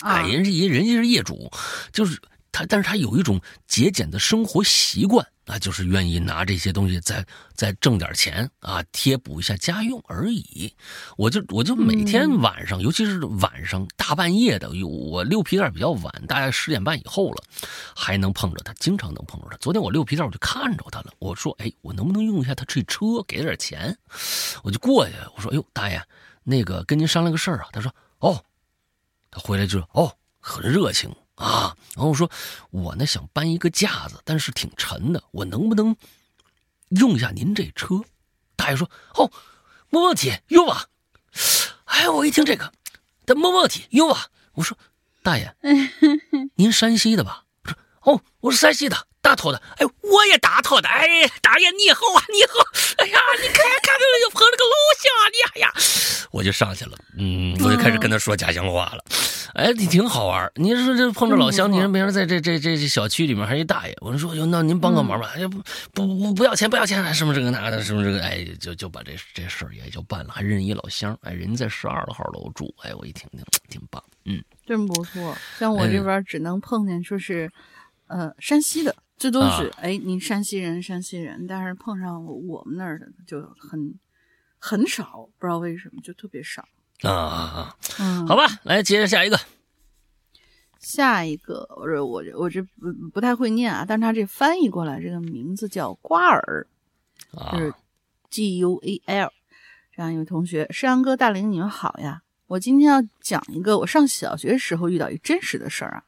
[0.00, 1.50] 啊哎，，人家人家是业主，
[1.92, 2.20] 就是
[2.56, 3.38] 他，但是他有一种
[3.68, 7.22] 节俭的生活习惯啊，就是愿意拿这些东西再
[7.54, 10.72] 再挣点钱啊，贴补一下家用而已。
[11.18, 17.44] 我就我就每天晚上，尤其是晚上大半夜的，我溜皮蛋比较晚，大概十点半以后了，
[17.94, 19.58] 还能碰着他，经常能碰着他。
[19.58, 23.94] 昨天我溜皮蛋我就看着他了，我说，哎，我能不能用一下他这车，给他点钱？
[24.62, 26.02] 我就过去，我说，哎呦，大爷，
[26.42, 27.68] 那个跟您商量个事儿啊。
[27.70, 28.42] 他说，哦。
[29.28, 32.30] 他回来就说：“哦，很热情啊。”然后我说
[32.70, 35.96] ：“我呢想搬一个架子，但是挺沉的，我能不能
[36.90, 38.02] 用一下您这车？”
[38.56, 39.30] 大爷说：“哦，
[39.90, 40.88] 没问题，用吧。”
[41.86, 42.72] 哎，我一听这个，
[43.24, 44.28] 他没问题，用吧。
[44.54, 44.76] 我说
[45.22, 45.56] ：“大爷，
[46.56, 50.88] 您山西的吧？”我说：“哦，我是山西的，大头的。”哎，我也打头的。
[50.88, 52.64] 哎，大爷你好啊，你好。
[52.98, 55.72] 哎呀，你看看这又碰了个老乡，你哎呀，
[56.30, 59.04] 我就上去了，嗯，我就开始跟他说家乡话了。
[59.54, 60.50] 哎，你挺好玩。
[60.54, 65.60] 你说这碰着老乡，你说别人在这这这这小区里面还一大爷，我说哟，那您帮个忙吧，哎不
[65.92, 75.36] 不不不要钱不要钱，什么这个那的，什么这个，哎，就就把这这事儿也就办了，还认一老乡，哎，人在十二号楼住，哎，我一听挺挺棒，嗯，真不错。
[75.58, 77.50] 像我这边只能碰见说是，
[78.08, 83.94] 呃，山西的，这都是哎，您山西人，山西人，但是碰上我们那儿的就很
[84.58, 86.66] 很少，不知道为什么就特别少。
[87.02, 87.76] 啊啊啊！
[87.98, 89.38] 嗯，好吧，来接着下一个。
[90.78, 96.66] 下一个，我这我这我这不不太会念啊，但是他这翻译过来这个名字叫瓜尔，
[97.52, 97.74] 就是
[98.30, 99.32] G U A L。
[99.92, 102.22] 这样一位同学，山羊哥、大林，你们好呀！
[102.48, 106.04] 我今天要讲一个我上小学时候遇到一真实的事儿啊。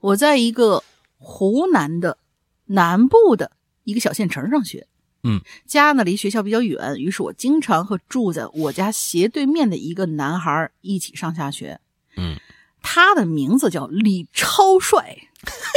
[0.00, 0.82] 我在一个
[1.22, 2.18] 湖南的
[2.66, 3.52] 南部的
[3.84, 4.86] 一个小县城上学。
[5.24, 11.78] 嗯，家呢离学校比较远，于是我经常和住在我家斜对面的一个男孩一起上下学。
[12.16, 12.36] 嗯，
[12.82, 15.16] 他的名字叫李超帅，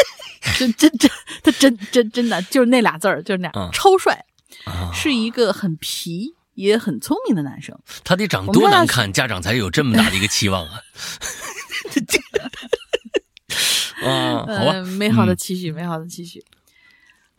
[0.58, 1.12] 真真真，
[1.44, 4.26] 他真真真的就是那俩字儿，就是那样，超帅，
[4.92, 7.78] 是一个很皮也很聪明的男生。
[8.04, 10.82] 他得长多难看，家长才有这么大的一个期望啊！
[14.10, 16.44] 啊，好吧，美好的期许，美好的期许。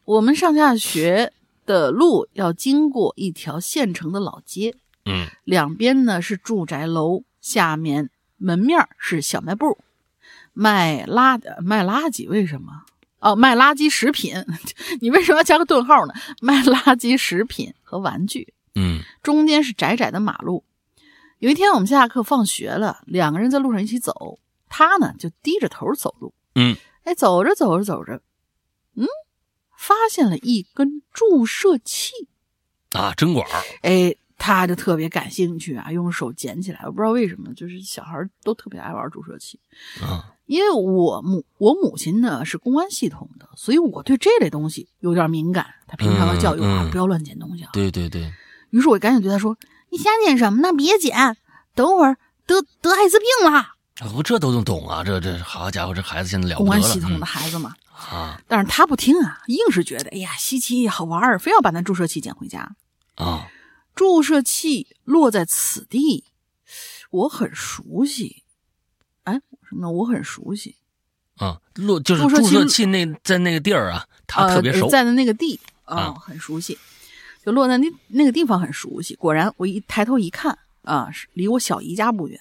[0.05, 1.33] 我们上下学。
[1.67, 9.77] 的路要经过一条县城的老街，嗯，两边呢是住宅楼，下面门面是小卖部，
[10.53, 12.85] 卖垃卖垃圾，为什么？
[13.19, 14.37] 哦，卖垃圾食品，
[15.03, 16.15] 你为什么要加个顿号呢？
[16.41, 20.63] 卖垃圾食品和玩具，嗯，中间是窄窄的马路。
[21.41, 28.21] 有一天我们下课放学了，两个人在路上一起走，他呢就低着头走路，嗯，哎，走着走着走着，
[28.95, 29.07] 嗯。
[29.79, 32.13] 发现了一根注射器，
[32.93, 33.47] 啊，针管
[33.83, 36.81] 哎，他就特别感兴趣啊，用手捡起来。
[36.87, 39.61] 我不知道为什么，就是小孩都特别爱玩注射器
[40.01, 40.33] 啊。
[40.47, 45.67] 因为我母我母亲呢是公安系统的，所以我对这类东西有点敏感。
[45.87, 47.71] 他平常的教育我不要乱捡东西啊。
[47.75, 48.33] 对对对。
[48.71, 49.57] 于是我赶紧对他说
[49.93, 50.73] ：“你瞎捡什么呢？
[50.73, 51.37] 别捡，
[51.75, 52.17] 等会儿
[52.47, 53.75] 得得艾滋病了。”
[54.15, 57.75] 我这都能懂啊，这这好家伙，这孩子现在了不得了公安系统的孩子嘛。
[58.11, 58.39] 啊！
[58.47, 62.77] 但是他不听啊，硬是觉得哎呀稀奇好玩儿，非要把那注射器捡回家。
[63.15, 63.49] 啊！
[63.95, 66.25] 注射器落在此地，
[67.11, 68.43] 我很熟悉。
[69.25, 69.91] 哎，什么呢？
[69.91, 70.77] 我很熟悉。
[71.37, 76.79] 啊，落就是注射器那在那个地儿啊，他特别熟，在的那个地啊，很熟悉。
[77.43, 79.15] 就落在那那个地方很熟悉。
[79.15, 82.39] 果然，我一抬头一看啊，是离我小姨家不远，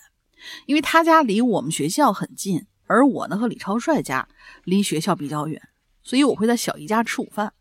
[0.65, 2.65] 因为他家离我们学校很近。
[2.87, 4.27] 而我呢和李超帅家
[4.63, 5.59] 离学校比较远，
[6.03, 7.53] 所以我会在小姨家吃午饭。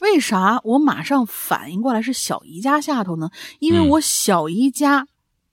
[0.00, 3.30] 为啥我马上反应过来是小姨家下头呢？
[3.60, 5.06] 因为我小姨家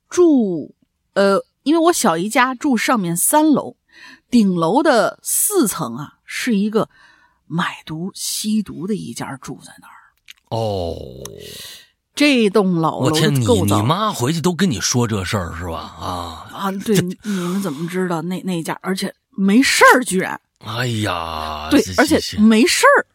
[0.09, 0.73] 住
[1.13, 3.77] 呃，因为我小姨家住上面三楼，
[4.31, 6.89] 顶楼的四层啊是一个
[7.45, 9.93] 买毒吸毒的一家住在那儿。
[10.49, 11.23] 哦。
[12.15, 13.09] 这栋老楼
[13.45, 15.79] 构造，你妈回去都跟你说这事儿是吧？
[15.99, 18.77] 啊啊，对，你们怎么知道那那家？
[18.81, 20.39] 而且没事儿，居然！
[20.59, 23.05] 哎呀，对，而且没事儿，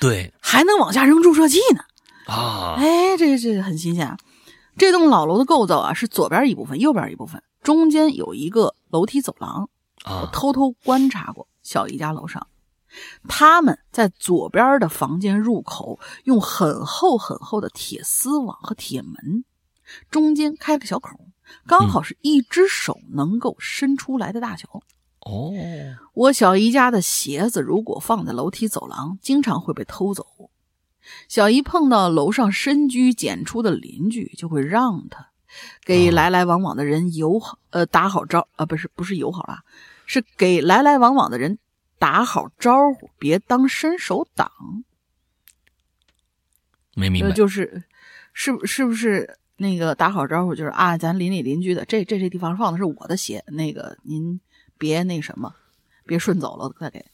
[0.00, 1.80] 对，还能往下扔注射器呢！
[2.32, 4.16] 啊，哎，这这很新鲜。
[4.78, 9.68] 这栋老楼的构造啊，是左边一部分，右边一部分，中间有一个楼梯走廊。
[10.04, 12.46] 啊，我偷偷观察过小姨家楼上。
[13.28, 19.44] 他们在左边的房间入口用很厚很厚的铁丝网和铁门，
[20.10, 21.18] 中间开了个小口，
[21.66, 24.68] 刚好是一只手能够伸出来的大小。
[25.20, 25.52] 哦，
[26.14, 30.24] 我小姨家的鞋子如果放在楼梯走廊，经常会被偷走。
[31.28, 35.28] 小姨碰到楼上深居简出的邻居，就会让他
[35.84, 39.62] 给来来往往的人友好，呃，打好招啊，不是不是友好啦，
[40.04, 41.58] 是给来来往往的人。
[41.98, 44.50] 打好招呼，别当伸手党。
[46.94, 47.84] 没明白，就是，
[48.32, 50.54] 是不是不是那个打好招呼？
[50.54, 54.40] 就是啊，咱邻里邻居的，这这这地方放的是我的鞋，那个您
[54.78, 55.54] 别那什么，
[56.06, 57.04] 别顺走了再给。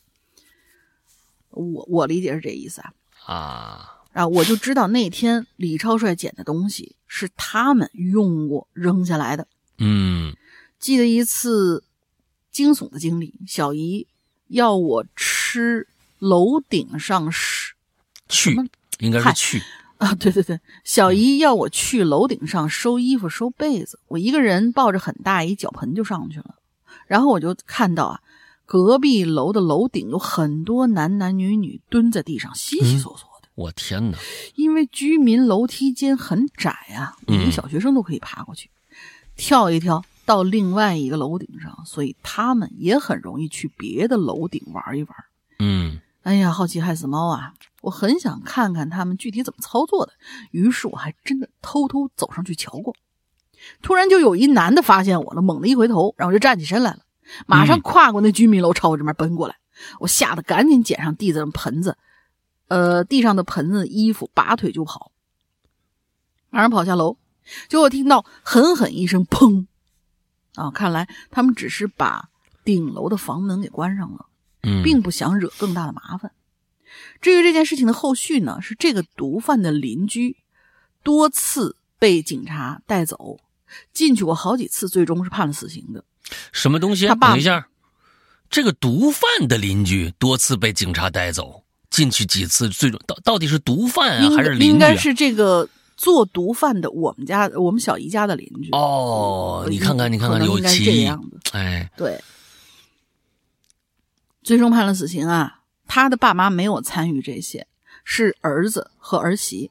[1.50, 2.94] 我我理解是这意思啊
[3.26, 4.26] 啊啊！
[4.26, 9.46] 我就知道那天李超帅捡的东西是他们用过扔下来的。
[9.78, 10.34] 嗯，
[10.78, 11.84] 记得一次
[12.50, 14.06] 惊悚的经历，小姨。
[14.52, 15.88] 要我吃
[16.18, 17.72] 楼顶上是
[18.28, 18.54] 去，
[18.98, 19.62] 应该是去
[19.96, 20.14] 啊！
[20.14, 26.56] 对对对，小姨要我去楼顶上收衣服、收被子，我一个人抱着很大一脚盆就上去了。
[27.06, 28.20] 然后我就看到啊，
[28.66, 33.48] 隔壁楼的楼顶有很多男男女女蹲在地上悉悉索索的。
[33.54, 34.18] 我天哪！
[34.54, 38.68] 因为居民楼梯间很窄啊，一个小学生都可以爬过去，
[39.34, 45.10] 跳一跳到另外一个楼顶上，所以他们也很容易去别的楼顶玩一玩。
[45.58, 47.54] 嗯，哎呀，好奇害死猫啊！
[47.80, 50.12] 我很想看看他们具体怎么操作的，
[50.52, 52.94] 于是我还真的偷偷走上去瞧过。
[53.80, 57.00] 突然就有一男的发现我了，猛地一回头，然后就站起身来了，
[57.46, 59.56] 马上跨过那居民楼朝我这边奔过来。
[60.00, 61.96] 我吓得赶紧捡上地上的盆子。
[62.68, 65.12] 呃，地上的盆子、衣服，拔腿就跑，
[66.50, 67.18] 马上跑下楼，
[67.68, 69.66] 结果听到狠狠一声“砰”，
[70.54, 72.28] 啊，看来他们只是把
[72.64, 74.26] 顶楼的房门给关上了，
[74.82, 76.32] 并不想惹更大的麻烦。
[77.20, 80.36] 至于这件事情的后续呢，是这个毒贩的邻居
[81.02, 83.40] 多次被警察带走，
[83.92, 86.04] 进去过好几次，最终是判了死刑的。
[86.52, 87.06] 什么东西？
[87.08, 87.68] 等一下，
[88.50, 91.64] 这个毒贩的邻居多次被警察带走。
[91.90, 94.66] 进去几次，最终到到底是毒贩啊，还是邻居？
[94.66, 95.68] 应该是这个
[96.02, 98.70] 做毒贩的，我们家我们小姨家的邻居。
[98.72, 101.08] 哦，你看看，你看看，有奇异。
[101.52, 102.20] 哎，对，
[104.42, 105.60] 最终判了死刑啊！
[105.86, 107.68] 他的爸妈没有参与这些，
[108.02, 109.70] 是儿子和儿媳。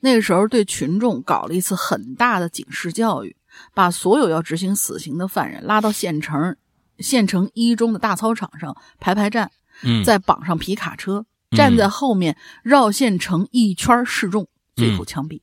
[0.00, 3.34] 那个时候对群众搞了一次很大的警示教育，
[3.72, 6.54] 把所有要执行死刑的犯人拉到县城
[6.98, 9.50] 县城一中的大操场上排排站，
[9.84, 11.24] 嗯，再绑上皮卡车。
[11.56, 14.46] 站在后面绕县城一圈示众，
[14.76, 15.40] 最后枪毙。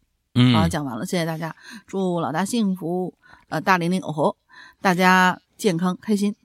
[0.53, 1.55] 好，讲完了，谢谢大家，
[1.87, 3.13] 祝老大幸福，
[3.49, 4.37] 呃，大玲玲哦吼，
[4.81, 6.35] 大家健康开心。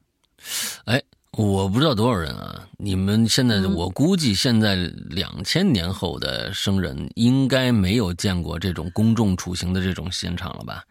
[0.87, 1.01] 哎，
[1.33, 10.83] 我不知道多少人啊，你们现在，我估计现在两千年后的生人应该没有见过这种公众处刑的这种现场了吧？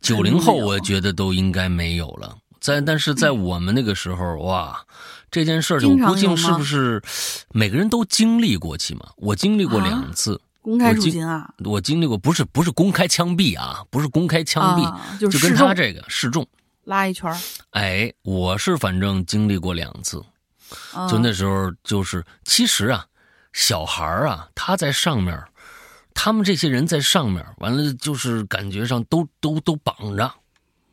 [0.00, 2.36] 九零后，我觉得都应该没有了。
[2.60, 4.84] 在，但是在我们那个时候，哇，
[5.30, 7.02] 这件事儿，我估计是不是
[7.50, 8.76] 每个人都经历过？
[8.76, 10.94] 起码我经历过两次公开！
[11.62, 16.46] 我经历过，不是不是公开枪毙啊，不是公开枪毙，就跟他这个示众
[16.84, 17.30] 拉一圈
[17.72, 20.24] 哎，我是反正经历过两次，
[21.10, 23.04] 就那时候就是，其实啊，
[23.52, 25.38] 小孩啊，他在上面，
[26.14, 30.32] 他们这些人在上面，完了就是感觉上都都都绑着。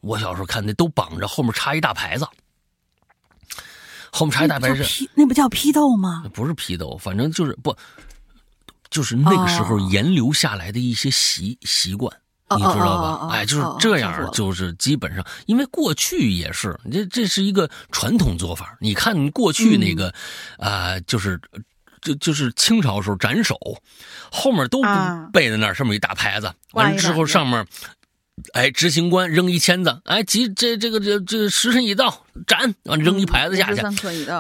[0.02, 2.28] 我小时候看那都绑着，后面插一大牌子，
[4.12, 4.84] 后面插一大牌子，
[5.16, 6.26] 那不叫批斗吗？
[6.34, 7.74] 不是批斗，反正就是不，
[8.92, 12.16] 就是那个时候沿留下来的一些习习惯，
[12.50, 13.30] 你知道吧？
[13.32, 18.78] 哎，就是这样，就是基本上，因为过去也是，这这是一个传统做法。
[18.80, 20.14] 你看过去那个，
[20.60, 21.42] 啊，就是
[22.02, 23.58] 就就是清朝时候斩首，
[24.32, 24.82] 后面都
[25.32, 27.66] 背在那儿，上面一大牌子，完了之后上面。
[28.54, 33.82] 哎，执行官扔一签子，哎，即这这个这这时辰已到，斩，完扔一牌子下去。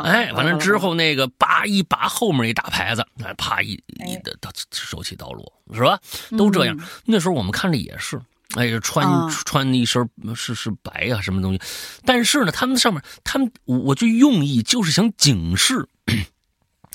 [0.03, 3.71] 哎，完了之后那个叭一拔后面一大牌子，哎，啪一
[4.05, 4.35] 一的
[4.71, 5.99] 手起刀落，是吧？
[6.37, 6.77] 都这样。
[7.05, 8.19] 那时候我们看着也是，
[8.55, 11.61] 哎，穿穿一身是是白呀，什么东西？
[12.05, 15.87] 但是呢，他们上面他们我就用意就是想警示。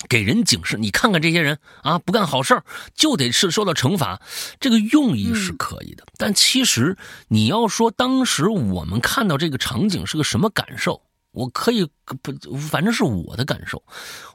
[0.07, 4.21] 给人警示，你看看这些人啊，不干好事儿就得是受到惩罚，
[4.59, 6.05] 这个用意是可以的。
[6.17, 6.95] 但其实
[7.27, 11.89] 你要说当时我们看到这个场景是个什么感受，我可以
[12.21, 13.83] 不，反正是我的感受，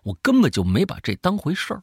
[0.03, 1.83] 我根本就没把这当回事儿。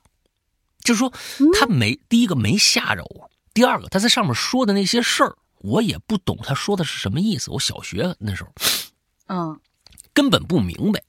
[0.84, 1.14] 就是说
[1.54, 7.52] 他没第一个没吓着我，第二个他在上面说的那些事儿，我也不懂他说的是什么意思。
[7.52, 8.52] 我小学那时候，
[9.28, 9.60] 嗯，
[10.14, 11.02] 根本不明白，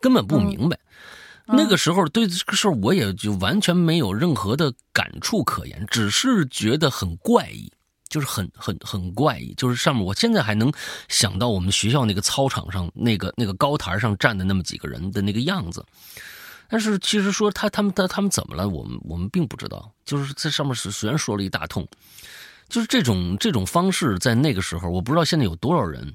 [0.00, 0.78] 根本不明白。
[1.50, 7.72] 那个时候对这个事儿我也就完全没有任何的感触可言，只是觉得很怪异，
[8.08, 9.54] 就是很很很怪异。
[9.54, 10.70] 就是上面我现在还能
[11.08, 15.84] 想到我们学校那个操场上那个那个高台上站的那么几个人的那个样子，
[16.68, 19.90] 但是其实说他他们他他们怎么了，我们我们并不知道。
[20.04, 21.88] 就是在上面是虽然说了一大通，
[22.68, 26.14] 就是这种这种方式在那个时候，我不知道现在有多少人。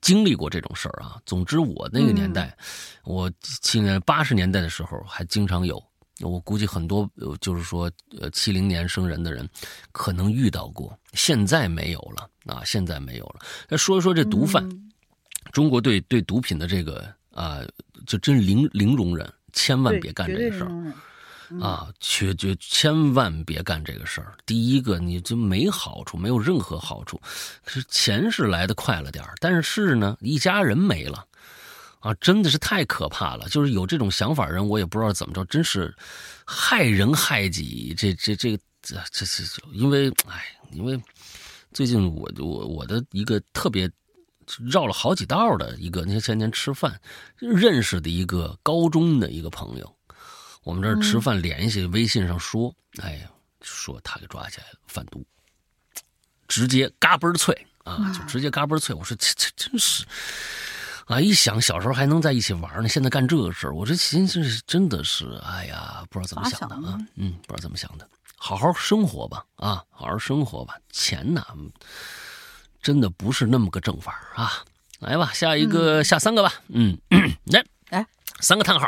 [0.00, 2.56] 经历过这种事儿啊，总之我那个年代，
[3.04, 5.82] 我七年八十年代的时候还经常有，
[6.20, 7.08] 我估计很多
[7.40, 7.90] 就是说
[8.20, 9.48] 呃七零年生人的人
[9.92, 13.40] 可能遇到过，现在没有了啊，现在没有了。
[13.68, 14.68] 再说一说这毒贩，
[15.52, 17.60] 中国对对毒品的这个啊，
[18.06, 20.92] 就真零零容忍，千万别干这个事儿。
[21.60, 24.34] 啊，绝绝千万别干这个事儿。
[24.44, 27.20] 第一个，你就没好处，没有任何好处。
[27.66, 31.26] 是钱是来的快了点儿但是呢，一家人没了，
[32.00, 33.48] 啊，真的是太可怕了。
[33.48, 35.94] 就是有这种想法人，我也不知道怎么着，真是
[36.44, 37.94] 害人害己。
[37.96, 41.00] 这这这这这这，因为哎，因为
[41.72, 43.90] 最近我我我的一个特别
[44.70, 47.00] 绕了好几道的一个，那些前天吃饭
[47.36, 49.94] 认识的一个高中的一个朋友，
[50.68, 53.30] 我们这儿吃饭联系，微信上说，哎呀，
[53.62, 55.24] 说他给抓起来了，贩毒，
[56.46, 58.94] 直接嘎嘣脆啊，就直接嘎嘣脆。
[58.94, 60.04] 我说这这真是。
[61.06, 61.18] 啊！
[61.18, 68.06] 一想小时候还能在一起玩呢，现在干这个事儿，我这心是真的是，哎呀，不知道怎么想的啊，嗯，不知道怎么想的，
[68.36, 71.46] 好好生活吧，啊，好好生活吧，钱呐，
[72.82, 74.62] 真的不是那么个正法啊！
[74.98, 76.94] 来吧，下一个，下三个吧，嗯，
[77.46, 78.06] 来，来，
[78.40, 78.86] 三个叹号，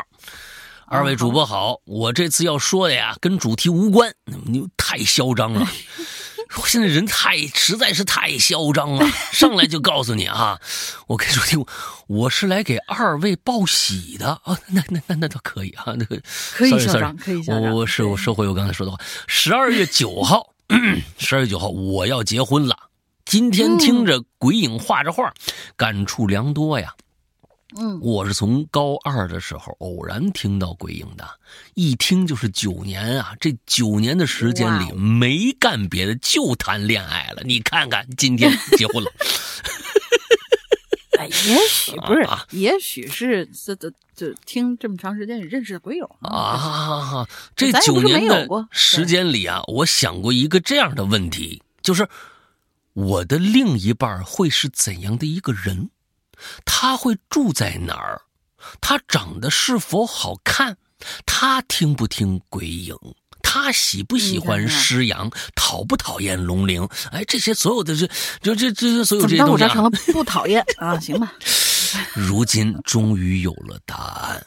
[0.91, 4.13] 二位主播好，我这次要说的呀，跟主题无关，
[4.45, 5.65] 你太嚣张了。
[6.61, 10.59] 我现在人太实在是太嚣张了，上来就告诉你啊，
[11.07, 11.65] 我跟你说听，
[12.07, 16.21] 我是来给二位报喜的啊，那那那那倒可以啊，那个
[16.51, 17.73] 可以嚣张，可以嚣张。
[17.73, 20.53] 我是我收回我刚才说的话，十二月九号，
[21.17, 22.77] 十二月九号我要结婚了，
[23.23, 25.33] 今天听着鬼影画着画，
[25.77, 26.93] 感触良多呀。
[27.77, 31.25] 嗯，我是从高二的时候偶然听到鬼影的，
[31.73, 33.33] 一听就是九年啊！
[33.39, 37.41] 这九年的时间里没干别的，就谈恋爱了。
[37.45, 39.11] 你看看，今天结婚了。
[41.17, 47.27] 哎，也许不是， 也许是这这这听这么长时间也认识的鬼友啊。
[47.55, 52.07] 这九年的时间里啊，我想过一个这样的问题，就是
[52.93, 55.89] 我的另一半会是怎样的一个人？
[56.65, 58.21] 他会住在哪儿？
[58.79, 60.77] 他长得是否好看？
[61.25, 62.95] 他听不听鬼影？
[63.41, 65.29] 他喜不喜欢施阳？
[65.55, 66.87] 讨不讨厌龙陵？
[67.11, 68.07] 哎，这些所有的这、
[68.41, 70.97] 这、这、这些所有这些东西，成了不讨厌啊？
[71.01, 71.33] 行吧。
[72.13, 74.45] 如今终于有了答案。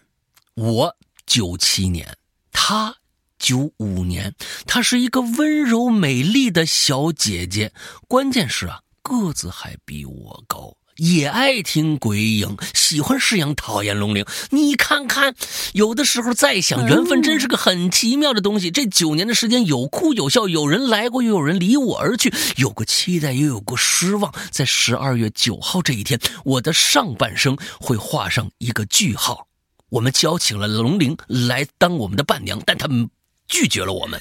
[0.55, 2.17] 我九七年，
[2.53, 2.95] 他
[3.39, 4.35] 九五年，
[4.67, 7.73] 她是一个温柔美丽的小姐姐，
[8.09, 10.75] 关键是啊，个子还比我高。
[10.97, 14.25] 也爱听鬼影，喜欢释阳，讨厌龙陵。
[14.51, 15.35] 你看看，
[15.73, 18.71] 有的时候再想，缘分真是个很奇妙的东西。
[18.71, 24.33] 这九年的时间，有哭有笑，有人来过，又有人离我而去，有过期待，又有过失望。
[24.51, 29.49] 在十二月九号这一天，我的上半生会画上一个句号。
[29.91, 33.09] 我们邀请了龙陵来当我们的伴娘，但他们
[33.49, 34.21] 拒绝了我们。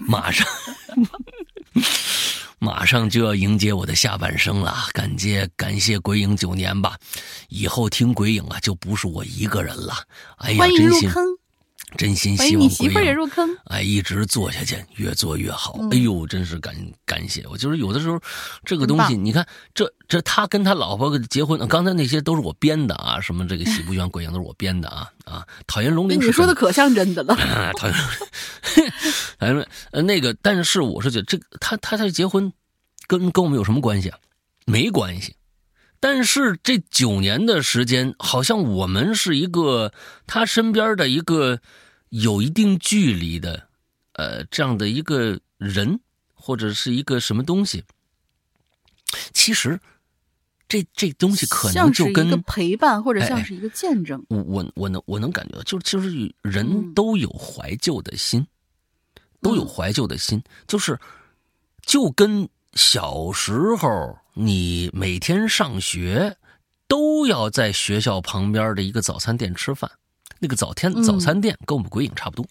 [0.00, 0.46] 马上。
[2.62, 6.96] 马上就要迎接我的下半生了，感谢感谢鬼影九年吧，
[7.48, 9.92] 以后听鬼影啊就不是我一个人了。
[10.36, 11.10] 哎呀，真心
[11.96, 15.78] 真心希望你媳妇也入坑，哎，一直做下去，越做越好。
[15.90, 16.74] 哎呦，真是感
[17.04, 18.20] 感谢我，就是有的时候
[18.64, 27.36] 这个东西，你看这这他跟他老婆结婚，刚才那些都是我编的啊，什么这个喜不喜欢鬼影都是我编的啊啊，讨厌龙鳞，你说的可像真的了，
[27.78, 27.96] 讨厌。
[29.38, 32.52] 反正呃那个，但是我是觉得这个他他他结婚，
[33.06, 34.18] 跟跟我们有什么关系啊？
[34.64, 35.34] 没关系。
[36.02, 39.92] 但是这九年的时间，好像我们是一个
[40.26, 41.60] 他身边的一个
[42.08, 43.68] 有一定距离的，
[44.14, 46.00] 呃，这样的一个人
[46.34, 47.84] 或者是一个什么东西。
[49.32, 49.78] 其实
[50.66, 54.26] 这这东西可能就跟陪伴或者像是一个见证。
[54.28, 58.44] 我我我能我能感觉到，就是就是人都有怀旧的心。
[59.40, 60.98] 都有怀旧的心，就是
[61.84, 66.36] 就跟小时候你每天上学
[66.88, 69.90] 都要在学校旁边的一个早餐店吃饭，
[70.38, 72.46] 那个早天早餐店跟我们鬼影差不多，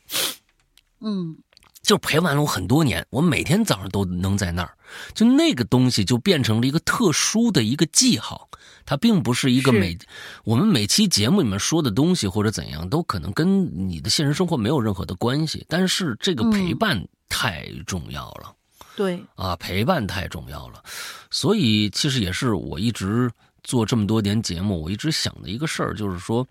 [1.00, 1.38] 嗯，
[1.82, 4.78] 就陪伴了我很多年，我每天早上都能在那儿，
[5.14, 8.48] 就那个东西就变成了一个特殊的一个记号。
[8.84, 9.98] 它并不是一个每
[10.44, 15.64] 我们每期节目里面说的东西或者怎样，都可能跟你的现实生活没有任何的关系。
[15.70, 18.54] 但是这个陪伴太重要了，
[19.02, 20.84] 对啊，陪伴太重要了。
[21.32, 23.32] 所以其实也是我一直
[23.64, 26.48] 做这么多年节目，我一直想的一个事儿，就是说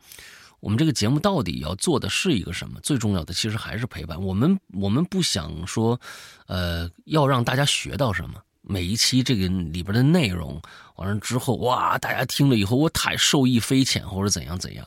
[0.58, 2.80] 我们这个节目到底要做的是一个什么？
[2.80, 4.20] 最重要的其实还是陪伴。
[4.20, 5.98] 我们我们不想说，
[6.46, 8.42] 呃，要让大家学到什么。
[8.62, 10.60] 每一期这个里边的内容
[10.96, 14.86] 完了之后，哇，大家听了以后，我太受益匪浅，或者怎样怎样。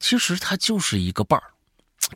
[0.00, 1.46] 其实它就是一个伴儿，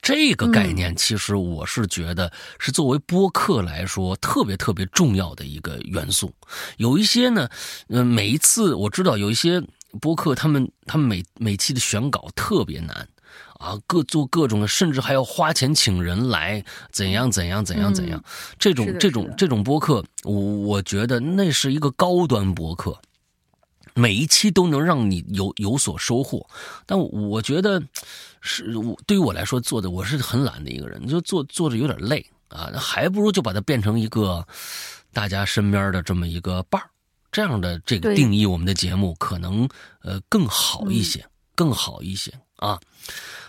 [0.02, 6.32] 这个概念其实我是觉得是作为播客来说特别特别重要的一个元素。
[6.76, 7.48] 有一些呢，
[7.88, 9.62] 嗯，每一次我知道有一些
[10.00, 13.08] 播客，他们他们每每期的选稿特别难。
[13.58, 18.22] 啊，各做各种的，甚至还要花钱请人来，怎样怎样怎样怎样，
[18.56, 22.96] 这种这种这种播客，我我觉得那是一个高端播客，
[23.98, 26.46] 每一期都能让你有有所收获。
[26.86, 27.82] 但我觉得
[28.40, 34.46] 是我对于我来说做的，我是很懒的一个人，就做做着有点累啊，还不如就把它变成一个
[35.12, 36.88] 大家身边的这么一个伴儿。
[37.30, 39.68] 这样的这个定义我们的节目可能
[40.02, 42.80] 呃更好一些，更好一些啊。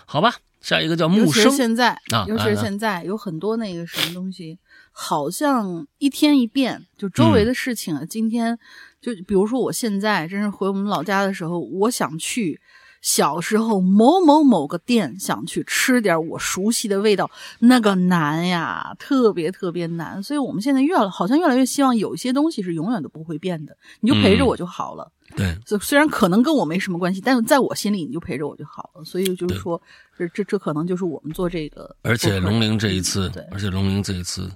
[0.04, 1.50] 好吧，下一个叫木生。
[1.52, 4.58] 现在啊，尤其是现在有很多那个什么东西，
[5.02, 8.04] 好像一天一变，就周围的事情啊。
[8.04, 8.58] 今天
[9.00, 12.60] 就比如说，我现在真是回我们老家的时候，我想去。
[13.00, 20.22] 小时候某某某个店想去吃点我熟悉的味道，那个难呀，特别特别难。
[20.22, 25.10] 所以我们现在越好像越来越希望有一些东西是永远都不会变的，你就陪着我就好了。
[25.36, 29.04] 对，虽然可能跟我没什么关系，但是在我心里你就陪着我就好了。
[29.04, 29.80] 所以就是说，
[30.18, 31.96] 这这这可能就是我们做这个。
[32.02, 34.50] 而且龙玲这一次，而且龙玲这一次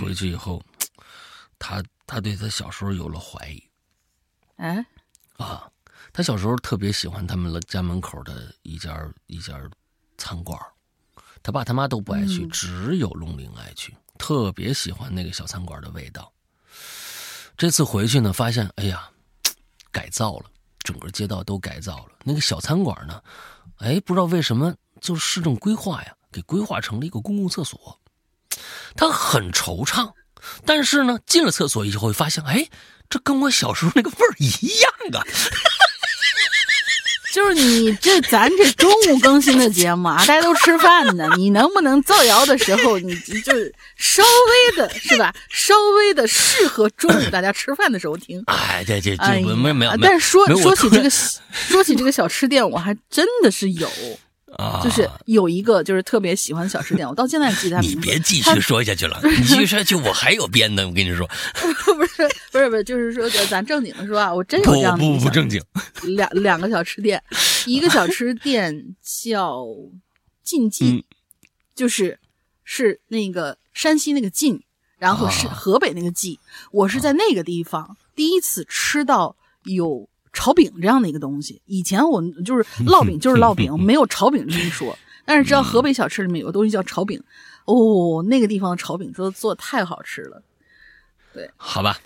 [0.00, 0.62] 回去以后，
[1.58, 3.62] 他他对他小时候有了怀疑。
[4.56, 4.86] 哎，
[5.36, 5.68] 啊。
[6.20, 9.58] 他小时候特别喜欢他们家门口的一家一家
[10.18, 10.60] 餐馆，
[11.42, 16.30] 他爸他妈都不爱去，只有龙玲爱去，特别喜欢那个小餐馆的味道。
[17.56, 19.08] 这次回去呢，发现哎呀，
[19.90, 20.44] 改造了，
[20.80, 22.12] 整个街道都改造了。
[22.22, 23.22] 那个小餐馆呢，
[23.78, 27.98] 哎，不知道为什么，就是市政规划呀，给规划成了一个公共厕所。
[28.94, 30.12] 他很惆怅，
[30.66, 32.68] 但是呢，进了厕所以后，发现哎，
[33.08, 35.24] 这跟我小时候那个味儿一样啊。
[37.32, 43.52] 就是你这咱这中午更新的节目啊，大家都吃饭呢，你能不能造谣的时候，你就
[43.96, 45.32] 稍微的是吧？
[45.48, 48.42] 稍微的适合中午大家吃饭的时候听。
[48.46, 53.88] 哎，这这这没没有，但是说说起这个说起这个小吃店，我还真的是有。
[54.60, 57.80] 啊，就是有一个就是特别喜欢的小吃店， 我到现在记得。
[57.80, 60.86] 你别继续说下去了，你继续说下去，我还有编的。
[60.86, 61.26] 我跟你说，
[61.94, 65.04] 不是不是不是，就是说咱正经的说啊，我真有这样的。
[65.04, 65.62] 不不不正经。
[66.02, 67.22] 两两个小吃店，
[67.64, 69.64] 一个小吃店叫
[70.44, 71.04] 晋记，
[71.74, 72.18] 就是
[72.62, 74.62] 是那个山西那个晋，
[74.98, 76.38] 然后是河北那个记。
[76.70, 79.34] 我是在那个地方第一次吃到
[79.64, 80.06] 有。
[80.32, 84.96] 炒饼这样的一个东西，以前我就是烙饼，就是烙饼，没有炒饼这一说。
[85.24, 87.22] 但是知道河北小吃里面有个东西叫炒饼，
[87.64, 90.42] 哦，那个地方的炒饼做做太好吃了。
[91.32, 91.98] 对，好吧。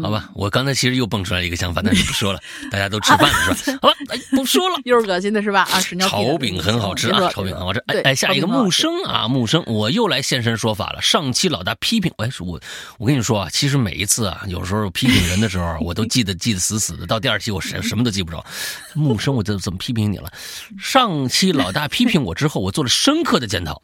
[0.00, 3.78] 好吧，我刚才其实又蹦出来一个想法，但是不说了， 大家都吃饭了是吧？
[3.82, 3.94] 好了，
[4.30, 5.62] 不说了，又是恶心的是吧？
[5.72, 6.12] 啊，屎尿屁。
[6.12, 7.78] 炒饼很好吃啊，炒饼很好吃。
[7.86, 11.02] 哎哎，下一个木生啊，木生，我又来现身说法了。
[11.02, 12.60] 上期老大批评，哎，我
[12.98, 17.06] 我跟你说啊，其实每一次啊，有时候批评人的时候，我都记得记得死死的。
[17.06, 18.44] 到第二期我什什么都记不着。
[18.94, 20.32] 木生，我就怎么批评你了？
[20.78, 23.82] 上期老大批评我之后，我做了深刻的检讨，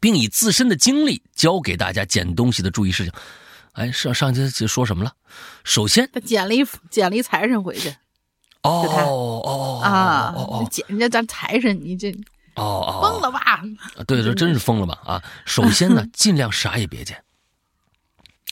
[0.00, 3.14] 并以自身的经历教给大家捡东西的注意事项。
[3.72, 5.12] 哎，上上期说什么了？
[5.64, 7.94] 首先，他捡了一捡了一财神回去。
[8.62, 10.34] 哦哦啊！
[10.36, 12.10] 哦捡人家咱财神，你这
[12.56, 13.62] 哦哦疯了吧？
[14.06, 14.98] 对，这真是疯了吧？
[15.04, 15.22] 啊！
[15.46, 17.22] 首先呢，尽量啥也别捡。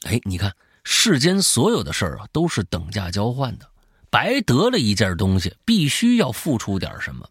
[0.05, 0.55] 哎，你看，
[0.85, 3.67] 世间所有的事儿啊，都是等价交换的。
[4.09, 7.29] 白得了一件东西，必须要付出点什么。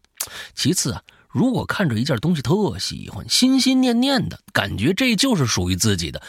[0.54, 6.22] 其次啊，如果看着一件东西特喜欢，心心念念的感觉，这就是属于自己的。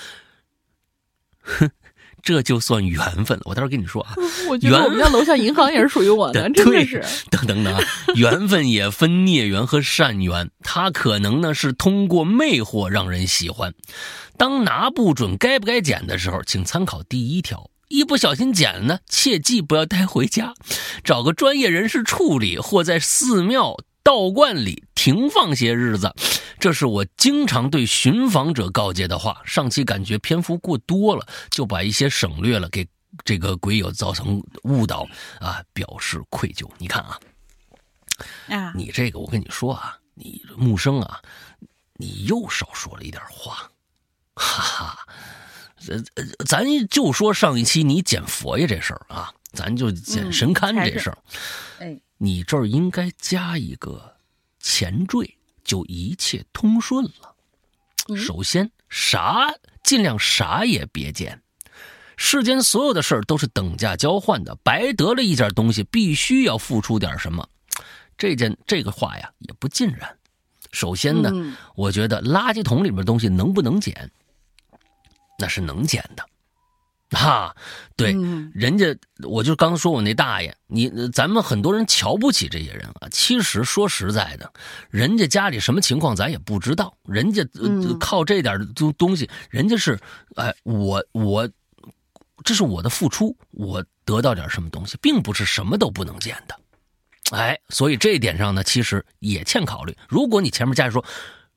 [1.47, 1.70] 哼，
[2.22, 3.42] 这就算缘分了。
[3.47, 4.14] 我到时候跟你说啊，
[4.51, 7.03] 我觉得我们家楼下银行也是属于我的， 真的是。
[7.30, 7.80] 等等等啊，
[8.16, 13.72] 缘分也分孽缘和善缘，它可能呢是通过魅惑让人喜欢。
[14.36, 20.53] 当拿不准该不该捡的时候，请参考第一条：一不小心捡了呢，切记不要带回家，
[21.05, 23.76] 找个专业人士处理，或在寺庙。
[24.07, 26.14] 道观里停放些日子，
[26.61, 29.42] 这是我经常对寻访者告诫的话。
[29.44, 32.86] 上期感觉篇幅过多了，就把一些省略了，给
[33.24, 35.09] 这个鬼友造成误导
[35.40, 36.70] 啊，表示愧疚。
[36.78, 37.18] 你看啊，
[38.46, 41.20] 啊，你这个我跟你说啊，你木生啊，
[41.94, 43.68] 你又少说了一点话，
[44.36, 44.98] 哈哈，
[46.46, 51.18] 咱就说上一期你捡佛爷这事儿啊，咱就捡神龛这事儿，
[51.80, 51.98] 哎。
[52.19, 54.17] 你这儿应该加一个
[54.59, 58.17] 前缀，就一切通顺了。
[58.17, 59.53] 首先，啥
[59.83, 61.43] 尽量啥也别捡。
[62.17, 67.47] 世间所有的事儿都是等价交换的，白得了一件东西，必须要付出点什么。
[68.17, 70.17] 这件这个话呀，也不尽然。
[70.73, 71.31] 首先呢，
[71.75, 74.11] 我觉得垃圾桶里面东西能不能捡，
[75.39, 76.27] 那是能捡的。
[77.14, 77.54] 哈，
[77.94, 78.16] 对，
[78.52, 78.86] 人家
[79.22, 83.09] 我就刚说我那大爷，你咱们很多人瞧不起这些人啊。
[83.12, 84.52] 其实说实在的，
[84.90, 87.46] 人家家里什么情况咱也不知道，人家
[88.00, 89.96] 靠这点东东西，人家是
[90.34, 91.48] 哎，我我
[92.42, 96.59] 这是我的付出，我得到点什么东西，并不是什么都不能见的。
[97.30, 99.96] 哎，所以这一点上呢，其实也欠考虑。
[100.09, 101.04] 如果你前面加说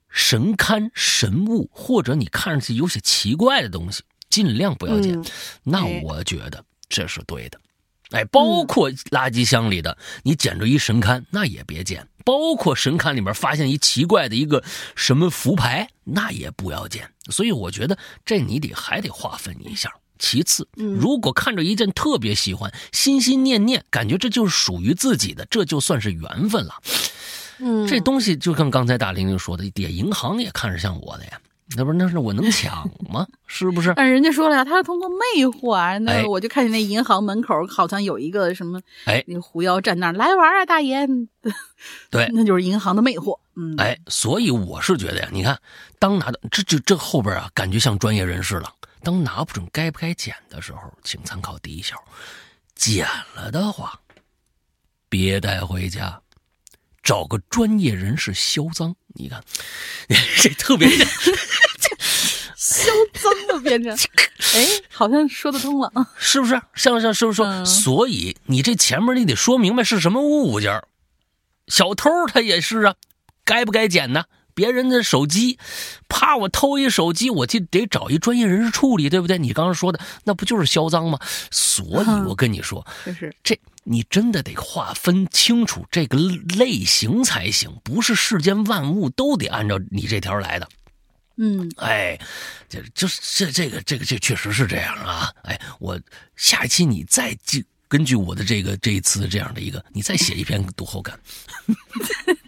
[0.09, 4.03] 神龛神物，或者你看上去有些奇怪的东西。
[4.29, 5.21] 尽量不要捡，
[5.63, 7.59] 那我觉得这是对的。
[8.11, 14.63] 哎，包括垃圾箱里的，你捡着一神龛，那也别捡；包括神龛里面发现一奇怪的一个
[14.95, 17.11] 什么符牌，那也不要捡。
[17.29, 19.93] 所以我觉得这你得还得划分一下。
[20.17, 26.73] 其次，如果看着一件特别喜欢，心心念念，感觉这就是属于自己的，这就算是缘分了。
[27.59, 31.39] 嗯，这东西就跟刚才大玲玲说的，点银行也看着像我的呀。
[31.77, 33.27] 那不是，那是我能抢吗？
[33.45, 33.93] 是不是？
[33.95, 35.97] 但 人家说了呀，他是通过魅惑啊。
[35.99, 41.07] 那我就看见那银行门口好像有一个什么，哎，那个狐妖站那儿来玩啊，大爷。
[42.09, 43.39] 对， 那就是银行的魅惑。
[43.55, 45.59] 嗯，哎，所以我是觉得呀，你看，
[45.99, 48.73] 当拿到这这这后边啊，感觉像专业人士了。
[49.01, 51.97] 当拿不准该不该捡的时候，请参考第一条：
[52.75, 53.99] 捡了的话，
[55.07, 56.19] 别带回家。
[57.09, 59.43] 找个专业人士销赃，你看，
[60.43, 60.87] 这特别
[62.55, 63.91] 销赃的，变成，
[64.53, 66.61] 哎，好像说得通了啊，是不是？
[66.75, 67.65] 像像是不是说？
[67.65, 70.83] 所以你这前面你得说明白是什么物件
[71.67, 72.93] 小偷他也是啊，
[73.43, 74.25] 该不该捡呢？
[74.59, 75.57] 别人的手机，
[76.09, 79.37] 怕我偷一手机，我就得找一专业人士处理，对不对？
[79.37, 81.17] 你刚刚说的那不就是销赃吗？
[81.49, 83.57] 所以我跟你说，就是这。
[83.85, 86.17] 你真的得划分清楚这个
[86.59, 90.67] 类型才行，不是世间万物都得按照你这条来的。
[91.37, 92.19] 嗯，哎，
[92.67, 95.33] 这就是这这个这个这确实是这样啊。
[95.43, 95.99] 哎，我
[96.35, 101.19] 下一期你再根根据我的这个这一次这样的一个，你再写一篇读后感。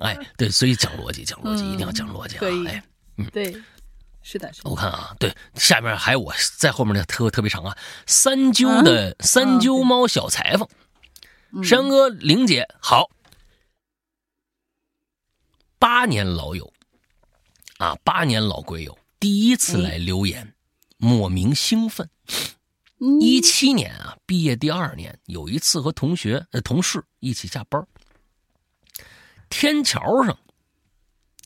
[0.00, 2.68] 哎，对，所以讲逻辑，讲逻辑，一定要讲逻辑啊！
[2.68, 2.82] 哎，
[3.16, 3.54] 嗯，对。
[4.22, 4.68] 是的，是的。
[4.68, 7.74] 我看啊，对，下面还有我在后面的特特别长啊，
[8.06, 10.68] 三鸠的三鸠猫小裁缝，
[11.64, 13.10] 山哥玲姐好，
[15.78, 16.70] 八年老友
[17.78, 20.54] 啊，八年老鬼友，第一次来留言，
[20.98, 22.08] 莫名兴奋。
[23.22, 27.82] 一七年啊，毕业第二年，有一次和同学呃同事一起下班，
[29.50, 30.38] 天桥上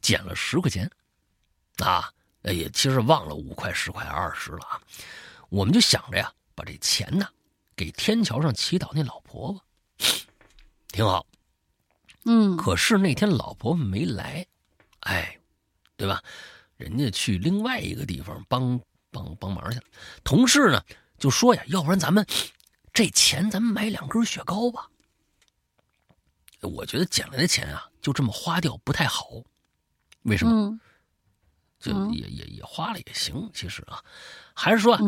[0.00, 0.88] 捡了十块钱
[1.78, 2.08] 啊。
[2.42, 4.78] 也，其实忘了五块、十块、二十了啊！
[5.48, 7.26] 我们就想着呀，把这钱呢
[7.74, 9.64] 给天桥上祈祷那老婆婆，
[10.88, 11.26] 挺好。
[12.26, 14.46] 嗯，可是那天老婆婆没来，
[15.00, 15.38] 哎，
[15.96, 16.22] 对吧？
[16.76, 18.78] 人家去另外一个地方帮
[19.10, 19.84] 帮帮忙去了。
[20.22, 20.84] 同事呢
[21.18, 22.26] 就说呀，要不然咱们
[22.92, 24.86] 这钱咱们买两根雪糕吧。
[26.60, 29.42] 我觉得捡来的钱啊，就这么花掉不太好。
[30.22, 30.78] 为什么？
[31.80, 34.00] 就也也也花了也行，其实啊，
[34.54, 34.98] 还是说，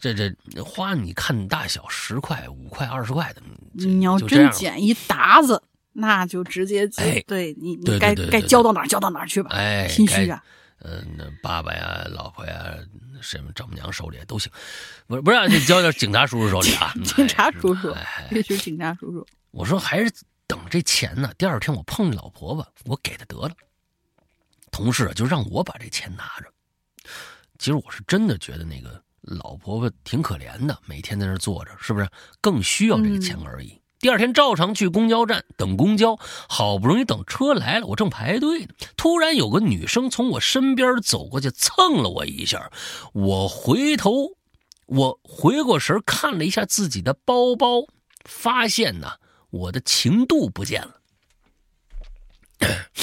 [0.00, 0.34] 这这
[0.64, 3.42] 花你看大小，十块、五块、二十块的，
[3.72, 10.42] 你要真捡一沓子，那就直接哎，对你你该该交到哪交到哪去吧，哎，心虚啊，
[10.80, 12.74] 嗯，那爸爸呀、老婆呀、
[13.20, 14.50] 什么丈母娘手里都行，
[15.06, 17.94] 不是不是，你交到警察叔叔手里啊，警察叔叔，
[18.30, 19.24] 必须警察叔叔。
[19.52, 20.10] 我说还是
[20.54, 23.50] 等这钱呢，第二天我碰见老婆婆，我给她得了。
[24.70, 26.46] 同事就让我把这钱拿着，
[27.58, 32.08] 其实我是真的觉得那个老婆婆挺可怜的，每天在那坐着，是不是
[32.40, 33.80] 更需要这个钱而已？
[33.98, 36.16] 第二天照常去公交站等公交，
[36.48, 42.70] 好不容易等车来了，我正排队呢，突然有个女生从我身边走过去，蹭了我一下，
[43.12, 44.36] 我回头，
[44.86, 47.86] 我回过神看了一下自己的包包，
[48.24, 49.14] 发现呢，
[49.54, 51.00] 我的情度不见了。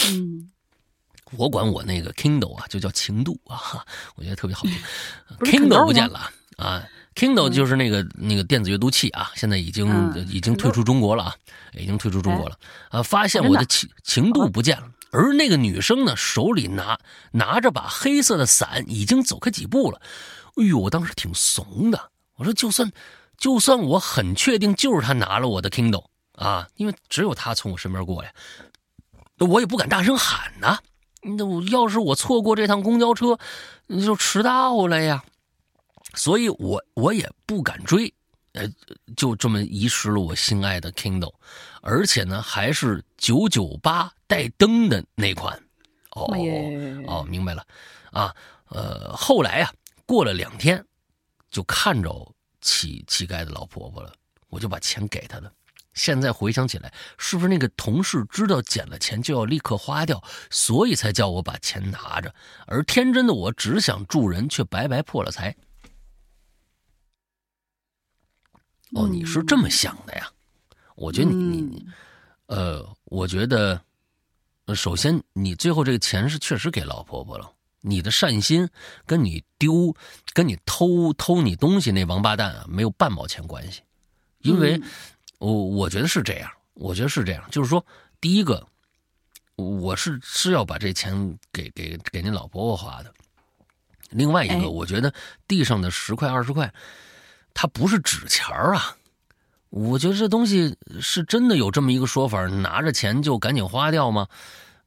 [0.07, 0.49] 嗯。
[1.37, 3.85] 我管我那个 Kindle 啊，就叫情度啊，
[4.15, 4.73] 我觉得特别好听。
[5.39, 6.85] Kindle 不见了啊
[7.15, 9.87] ，Kindle 就是那个那个电子阅读器啊，现在已经
[10.27, 11.35] 已经退出中国了啊，
[11.71, 13.01] 已经退出中国了啊。
[13.01, 16.99] 发现我的情情度不见了，而那个女生呢，手里拿
[17.31, 20.01] 拿着把黑色的伞，已经走开几步了。
[20.57, 22.91] 哎呦，我当时挺怂的，我说就算
[23.37, 26.07] 就算我很确定就是她拿了我的 Kindle
[26.41, 28.33] 啊，因为只有他从我身边过来，
[29.37, 30.79] 我也不敢大声喊呐。
[31.21, 33.37] 那我要是我错过这趟公交车，
[33.87, 35.23] 就迟到了呀。
[36.15, 38.11] 所以我我也不敢追，
[38.53, 38.67] 呃，
[39.15, 41.33] 就这么遗失了我心爱的 Kindle，
[41.81, 45.55] 而且呢还是九九八带灯的那款。
[46.13, 46.27] 哦
[47.07, 47.63] 哦，明白了
[48.11, 48.35] 啊。
[48.69, 49.71] 呃，后来呀，
[50.05, 50.83] 过了两天，
[51.51, 54.11] 就看着乞乞丐的老婆婆了，
[54.49, 55.53] 我就把钱给她了。
[55.93, 62.33] 现在回想起来，是不是那个同事知道捡了钱就要立刻花掉，所以才叫我把钱拿着？
[62.65, 65.55] 而天真的我只想助人，却白白破了财。
[68.93, 70.31] 哦，你是这么想的呀？
[70.95, 71.85] 我觉得你你，
[72.47, 73.81] 呃，我觉得，
[74.75, 78.69] 首先你最后这个钱是确实给老婆婆了，你的善心
[79.05, 79.95] 跟你丢、
[80.33, 83.81] 跟你偷偷你东西那王八蛋啊，没有半毛钱关系。
[84.39, 84.81] 因为，
[85.41, 87.83] 我我觉得是这样，我觉得是这样，就是说，
[88.19, 88.63] 第一个，
[89.55, 93.11] 我是是要把这钱给给给您老婆婆花的。
[94.11, 95.11] 另外一个，我觉得
[95.47, 96.71] 地上的十块二十块，
[97.55, 98.95] 它不是纸钱儿啊。
[99.71, 104.27] 我觉得这东西是真的有这么一个说法，拿着钱就赶紧花掉吗？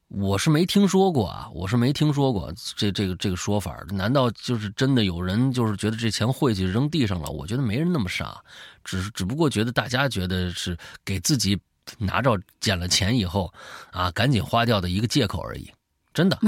[0.07, 3.75] 我是没听说过啊，我是没听说过这这个这个说法。
[3.89, 7.29] 难道就是真的有人就是觉得这钱晦气扔地上了？
[7.29, 8.41] 我觉得没人那么傻，
[8.85, 11.59] 只是只不过觉得大家觉得是给自己
[11.97, 13.53] 拿着捡了钱以后
[13.91, 15.69] 啊，赶紧花掉的一个借口而已。
[16.13, 16.39] 真的。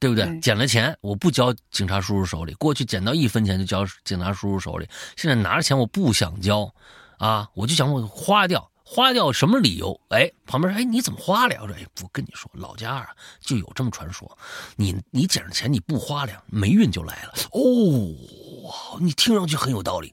[0.00, 0.38] 对不对？
[0.40, 2.52] 捡了钱，我不交警察叔叔手里。
[2.54, 4.86] 过去捡到一分钱就交警察叔叔手里，
[5.16, 6.70] 现在拿着钱我不想交，
[7.16, 9.98] 啊，我就想我花掉，花掉什么理由？
[10.10, 11.56] 哎，旁边说，哎，你怎么花了？
[11.62, 13.08] 我说，哎，我跟你说，老家啊
[13.40, 14.36] 就有这么传说，
[14.76, 17.32] 你你捡着钱你不花了，霉运就来了。
[17.52, 20.12] 哦，你听上去很有道理，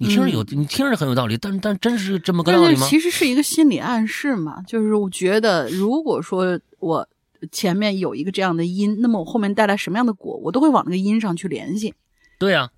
[0.00, 2.86] 你听着有，你听着很有道理，但但真是这么个道理吗？
[2.88, 7.08] 其实是一个心理暗示嘛，就是我觉得，如果说我。
[7.50, 11.94] 前面有一个这样的因，那么我后面带来什么样的果，我都会往那个因上去联系。
[12.38, 12.68] 对呀，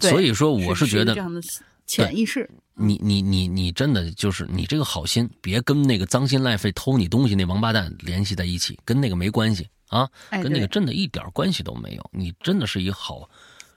[0.00, 1.40] 所以说我是觉得这样的
[1.86, 2.48] 潜意识。
[2.76, 12.10] 你你你你真的就是你这个好心，别跟那个脏心赖肺偷你东西那王八蛋联系在一起，跟那个没关系啊，跟那个真的一点关系都没有。
[12.12, 13.28] 你真的是一好，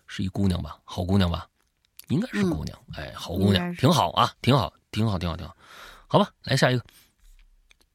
[0.05, 0.77] 是一姑娘吧？
[0.83, 1.47] 好姑娘吧？
[2.09, 5.55] 应该是姑娘，哎，好姑娘，挺好啊，挺好，挺好，挺好，挺好。
[6.07, 6.83] 好吧，来下一个。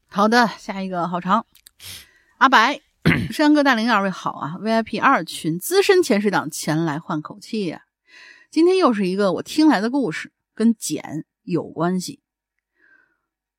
[0.08, 1.46] 好的，下一个好长。
[2.38, 2.80] 阿白，
[3.30, 7.82] 山哥大林二位好啊！VIP 二群资深潜水党前来换口气呀。
[8.50, 12.20] 今天又是一个我听来的故事，跟简有关系。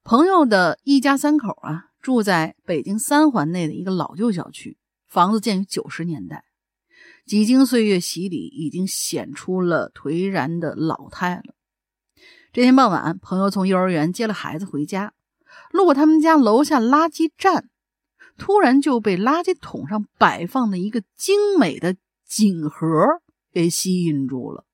[0.04, 4.78] 朋友的一家三口啊，住在北京三环内的一个老旧小区，
[5.08, 6.44] 房子建于九十年代，
[7.26, 11.56] 几经岁月洗礼，已经显出了颓然的老态了。
[12.52, 15.14] 这天傍晚，朋友从幼儿园接了孩子回家，
[15.72, 17.70] 路过他们家楼下垃圾站。
[18.38, 21.96] 突然就被垃圾桶上摆放的一个精美的
[22.26, 24.66] 锦盒给吸引住了。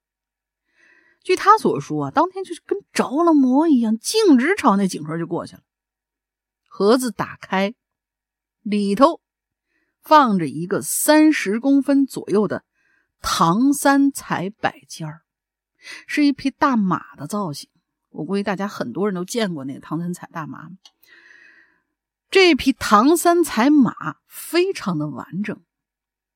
[1.22, 5.64] 据他所说啊，当天就是跟着了魔一样，径直朝那锦盒就过去了。
[6.70, 7.74] 盒子打开，
[8.62, 9.20] 里头
[10.08, 12.64] 放着一个三十公分左右的
[13.22, 15.24] 唐三彩摆件儿，
[16.08, 17.70] 是一匹大马的造型。
[18.10, 20.70] 我估计大家很多人都见过那个唐三彩大马。
[22.32, 25.62] 这匹唐三彩马非常的完整，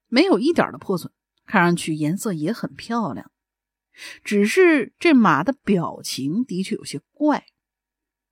[0.07, 1.13] 没有一点的破损，
[1.45, 3.31] 看上去颜色也很漂亮。
[4.23, 7.45] 只是这马的表情的确有些怪，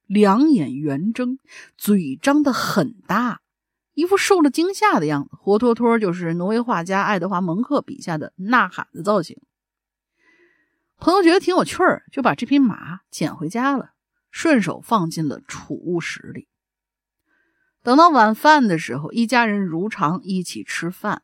[0.05, 1.39] 两眼圆睁，
[1.77, 3.39] 嘴张得很大，
[3.99, 9.37] 一副受了惊吓的样子，活脱脱就是挪威画家爱德华蒙克笔下的呐喊的造型。
[10.97, 13.91] 朋友觉得挺有趣儿，就把这匹马捡回家了，
[14.31, 16.47] 顺手放进了储物室里。
[17.83, 21.23] 等到晚饭的时候，一家人如常一起吃饭。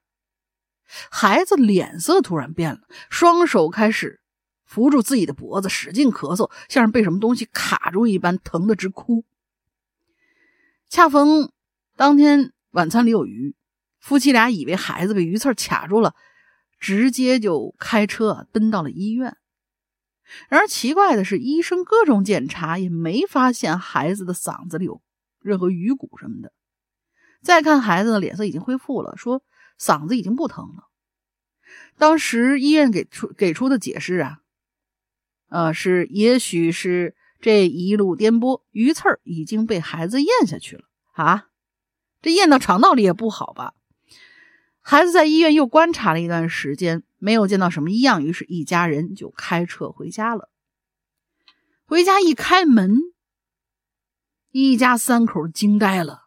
[1.09, 4.19] 孩子脸色突然变了，双手开始
[4.65, 9.23] 扶住自己的脖子，使劲咳嗽，像是被什么东西卡住一般，疼得直哭。
[10.89, 11.51] 恰逢
[11.95, 13.55] 当天晚餐里有鱼，
[13.99, 16.13] 夫妻俩以为孩子被鱼刺卡住了，
[16.79, 19.37] 直接就开车奔到了医院。
[20.49, 25.01] 然而奇怪的是，医生各种检查也没发现孩子的嗓子里有。
[25.39, 26.51] 任何鱼骨什么的，
[27.43, 29.43] 再看孩子的脸色已经恢复了，说
[29.79, 30.89] 嗓子已经不疼了。
[31.99, 34.39] 当时医院给出给出的解释啊，
[35.49, 41.49] 呃，是也许是这一路颠簸，鱼刺已经被孩子咽下去了啊，
[42.25, 43.75] 这咽到肠道里也不好吧？
[44.81, 50.49] 孩子在医院又观察了一段时间，没有见到什么异样，于是一家人就开车回家了。
[51.85, 52.97] 回家一开门。
[54.49, 56.23] 一家三口惊呆了，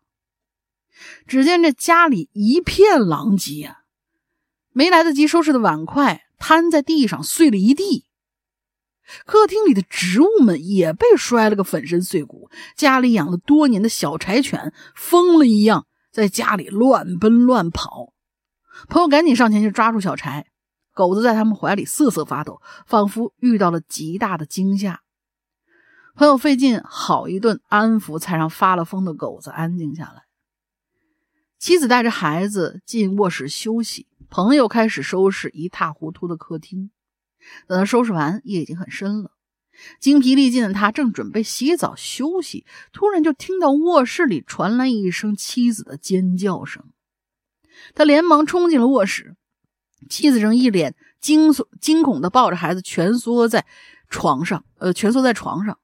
[1.26, 3.78] 只见这家里一片狼藉啊！
[4.70, 8.04] 没来得及收拾的碗筷摊在地上，碎了一地。
[9.24, 12.50] 客厅里的植物们也被摔了个粉身碎骨。
[12.76, 18.12] 家里养了多年的小柴犬疯了一样在家里乱奔乱跑。
[18.88, 20.46] 朋友赶紧上前去抓住小柴，
[20.94, 25.00] 狗子在他们怀里瑟瑟发抖，仿佛遇到了极大的惊吓。
[26.14, 30.24] 朋友费劲好一顿安抚，才让发了疯的狗子安静下来。
[31.58, 36.90] 妻子带着孩子进卧室休息，朋友开始收拾一塌糊涂的客厅。
[37.66, 39.32] 等他收拾完，夜已经很深了。
[40.00, 46.84] 精疲力尽的他正准备洗澡休息，突然就听到卧室里传来一声妻子的尖叫声。
[47.94, 49.36] 他连忙冲进了卧室，
[50.10, 53.66] 妻子正一脸惊悚惊恐的抱着孩子蜷缩在
[54.08, 55.78] 床上，呃，蜷缩在床上，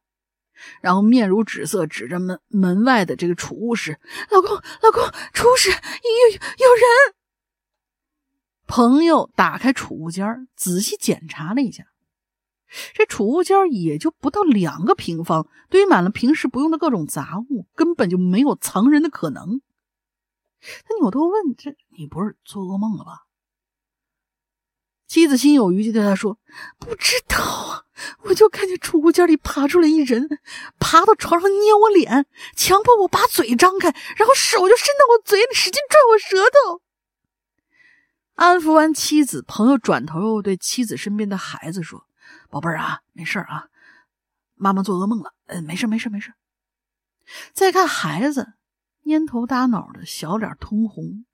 [0.80, 4.50] 然后面如纸色，指着门门外的这个储物室：“老公，
[4.82, 7.14] 老公，储物室有有人。”
[8.66, 11.84] 朋友打开储物间，仔细检查了一下，
[12.94, 19.60] 这储物间也就不到两个平方，堆满了平时不用的各种杂物，根本就没有藏人的可能。
[20.60, 23.26] 他扭头问：“这你不是做噩梦了吧？”
[25.06, 26.38] 妻子心有余悸对他说
[26.80, 27.84] ：“不知道啊，
[28.22, 30.40] 我就看见储物间里爬出来一人，
[30.80, 36.82] 爬到床上捏我脸，强迫我把嘴张开，然后手就伸到我嘴里，使劲拽我舌头。”
[38.34, 42.06] 安抚完妻子，朋友转头又对妻子身边的孩子说
[42.54, 43.66] ：“宝贝儿啊，没事啊，
[44.54, 45.34] 妈妈做噩梦了。
[45.46, 46.34] 嗯，没事，没事，没事。”
[47.52, 48.52] 再看孩子。
[49.02, 51.26] 蔫头耷脑的小脸通红，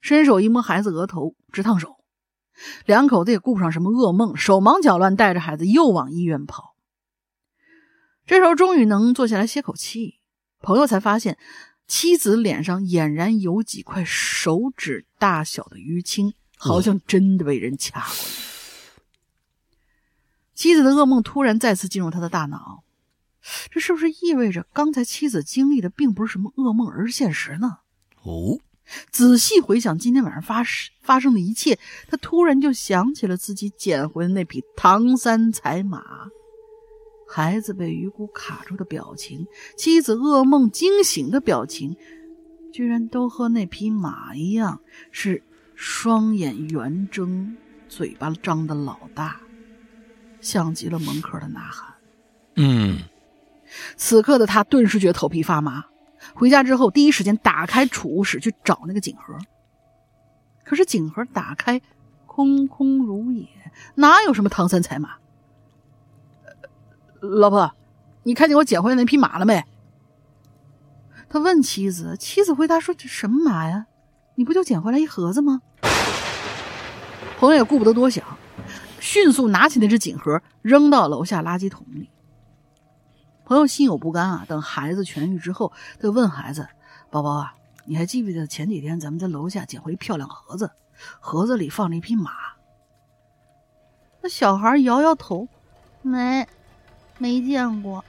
[0.00, 1.96] 伸手一摸孩子额头，直烫手。
[2.86, 6.76] 两口子也顾不上什么噩梦，手忙脚乱带着孩子又往医院跑。
[8.24, 10.20] 这时候终于能坐下来歇口气，
[10.60, 11.36] 朋友才发现
[11.88, 18.53] 妻子脸上俨然有几块手指大小的淤青，好像真的被人掐过。
[20.54, 22.84] 妻子的噩梦突然再次进入他的大脑。
[23.70, 27.78] 这是不是意味着刚才妻子经历的并不是什么噩梦，而是现实呢？
[28.22, 28.58] 哦，
[29.10, 31.78] 仔细回想今天晚上发生发生的一切，
[32.08, 36.02] 他突然就想起了自己捡回的那匹唐三彩马，
[37.28, 39.46] 孩子被鱼骨卡住的表情，
[39.76, 41.94] 妻子噩梦惊醒的表情，
[42.72, 44.80] 居然都和那匹马一样，
[45.10, 45.42] 是
[45.74, 47.54] 双眼圆睁，
[47.90, 49.38] 嘴巴张的老大，
[50.44, 51.94] 像极了蒙克的呐喊。
[52.56, 53.00] 嗯。
[53.96, 55.86] 此刻的他顿时觉得头皮发麻。
[56.34, 59.36] 回家之后，第一时间打开储物室去找那个锦盒。
[60.64, 61.80] 可是锦盒打开，
[62.26, 63.48] 空空如也，
[63.96, 65.16] 哪有什么唐三彩马？
[67.20, 67.72] 老婆，
[68.22, 69.64] 你看见我捡回来那匹马了没？
[71.28, 72.16] 他问妻子。
[72.16, 73.86] 妻子回答说：“这什么马呀？
[74.36, 75.62] 你不就捡回来一盒子吗？”
[77.38, 78.24] 朋友也顾不得多想，
[79.04, 82.08] 迅速拿起那只锦盒，扔到楼下垃圾桶里。
[83.44, 84.46] 朋友心有不甘啊！
[84.48, 86.66] 等孩子痊愈之后，他问孩子
[87.12, 90.70] ：“宝宝啊，你还记不记得前几天咱们在楼下捡回一漂亮盒子？
[91.20, 92.32] 盒子里放着一匹马。”
[94.22, 95.46] 那小孩摇摇头
[96.00, 96.48] ：“没，
[97.18, 98.02] 没见过。”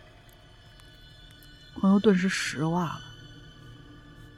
[1.76, 3.05] 朋友顿时失望了。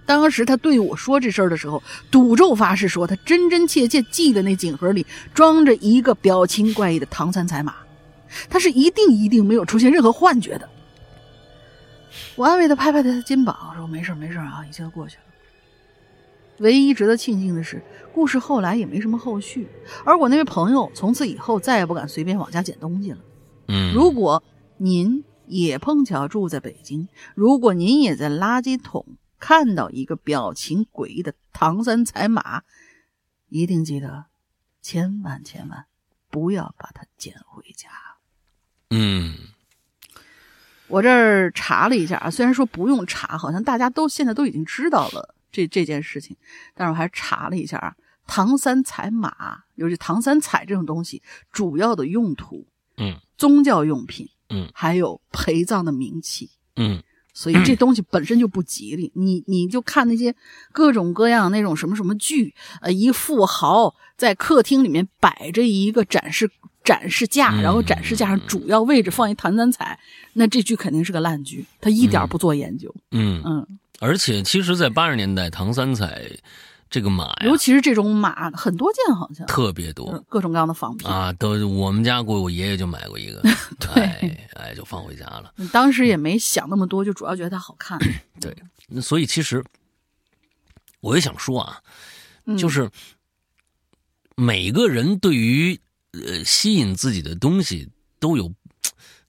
[0.07, 7.75] 当时他对我说这事儿的时候，赌咒发誓说他真真切切记得那锦盒里装着一个表情怪异的唐三彩马，
[8.49, 10.67] 他是一定一定没有出现任何幻觉的。
[12.35, 15.23] 我安慰他拍拍他的肩膀，说：“没事没事啊，一切都过去了。”
[16.59, 17.79] 唯一值得庆幸的是，
[18.13, 19.67] 故事后来也没什么后续，
[20.05, 23.17] 而我那位朋友从此以后再也不敢随便往家捡东西了。
[23.67, 24.41] 嗯，如果
[24.77, 29.05] 您也碰巧住在北京，如果您也在垃圾桶
[29.39, 32.63] 看到一个表情诡异的唐三彩马，
[33.49, 34.25] 一定记得，
[34.81, 35.85] 千万千万
[36.29, 37.89] 不要把它捡回家。
[38.89, 39.35] 嗯。
[40.89, 46.37] 我这儿查了一下啊，虽然说不用查，好像大家都现在都已经知道了这这件事情，
[46.73, 47.93] 但是我还查了一下啊，
[48.25, 51.21] 唐三彩马，尤其唐三彩这种东西，
[51.51, 52.65] 主要的用途，
[52.95, 57.03] 嗯，宗教用品，嗯，还有陪葬的冥器，嗯，
[57.37, 59.11] 所以这东西本身就不吉利。
[59.13, 60.33] 你你就看那些
[60.71, 66.49] 各种各样那种什么什么剧，呃，一富豪在客厅里面摆着一个展示。
[66.83, 69.99] 展示架，然后展示架上主要位置放一唐三彩，
[70.31, 72.95] 那这剧肯定是个烂剧，他一点不做研究。
[73.11, 73.67] 嗯嗯，
[73.99, 76.25] 而且其实，在八十年代，唐三彩
[76.89, 83.41] 这个马，尤其是这种马，很多件，好像特别多，各种各样的仿品啊，都我们家过，我爷爷就买过一个，
[83.79, 84.03] 对，
[84.53, 85.53] 哎，就放回家了。
[85.71, 87.99] 当时也没想那么多，就主要觉得它好看。
[88.41, 88.55] 对，
[89.01, 89.63] 所以其实
[91.01, 91.81] 我也想说啊，
[92.57, 92.89] 就是
[94.35, 95.79] 每个人对于。
[96.25, 98.51] 呃，吸引自己的东西都有，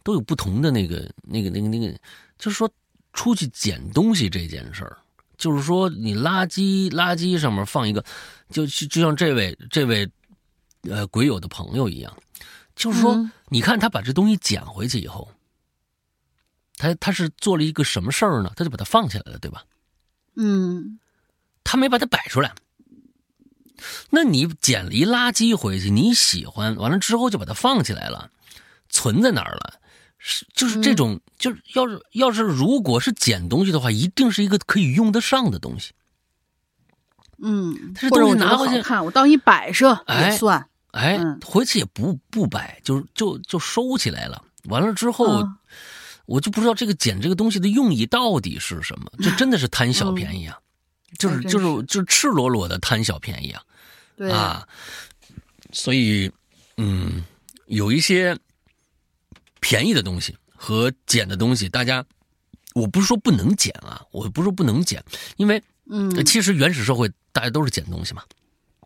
[0.02, 1.92] 都有不同的那个、那个、那个、那个，
[2.38, 2.70] 就是说，
[3.12, 4.96] 出去捡东西这件事儿，
[5.38, 8.04] 就是说，你垃圾垃圾上面放一个，
[8.50, 10.10] 就就像这位这位
[10.82, 12.14] 呃鬼友的朋友一样，
[12.76, 15.30] 就是说，你看他把这东西捡回去以后，
[16.76, 18.52] 他他是做了一个什么事儿呢？
[18.56, 19.64] 他就把它放起来了，对吧？
[20.34, 20.98] 嗯，
[21.62, 22.52] 他没把它摆出来。
[24.10, 28.28] 那你捡了一垃圾回去，你喜欢完了之后就把它放起来了，
[28.88, 29.77] 存在哪儿了？
[30.30, 35.92] 是就是这种，就是要是要是如果是捡东西的话，一定是一个可以用得上的东西。
[37.38, 40.68] 嗯，东西拿回去看，我当一摆设也算。
[40.90, 44.42] 哎，回去也不不摆，就就就收起来了。
[44.64, 45.42] 完了之后，
[46.26, 49.10] 我就不知道这个捡这个东西的用意到底是什么。
[49.22, 50.58] 这真的是贪小便宜啊，
[51.18, 53.62] 就是就是就是赤裸裸的贪小便宜啊。
[54.16, 54.66] 对啊，
[55.72, 56.30] 所以
[56.76, 57.24] 嗯，
[57.66, 58.36] 有一些
[59.60, 62.04] 便宜的东西和捡的东西，大家
[62.74, 65.02] 我不是说不能捡啊，我不是说不能捡，
[65.36, 68.22] 因为嗯，其实原始社会大家都是捡东西嘛。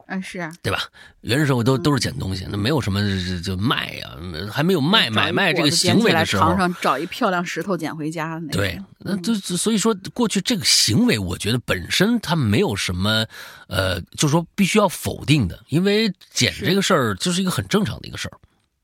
[0.09, 0.83] 嗯，是啊，对吧？
[1.23, 3.01] 原始社会都都是捡东西，那没有什么
[3.41, 4.11] 就卖呀，
[4.51, 8.39] 还没有卖买卖这个行为的时候，床上找一漂亮石头捡回家。
[8.51, 13.25] 对，那就所以说，过去这个行为，我觉得本身它没有什么，
[13.69, 18.37] 呃，就是说必须要否定的，因为捡这个事儿就是一个很正常的一个事儿。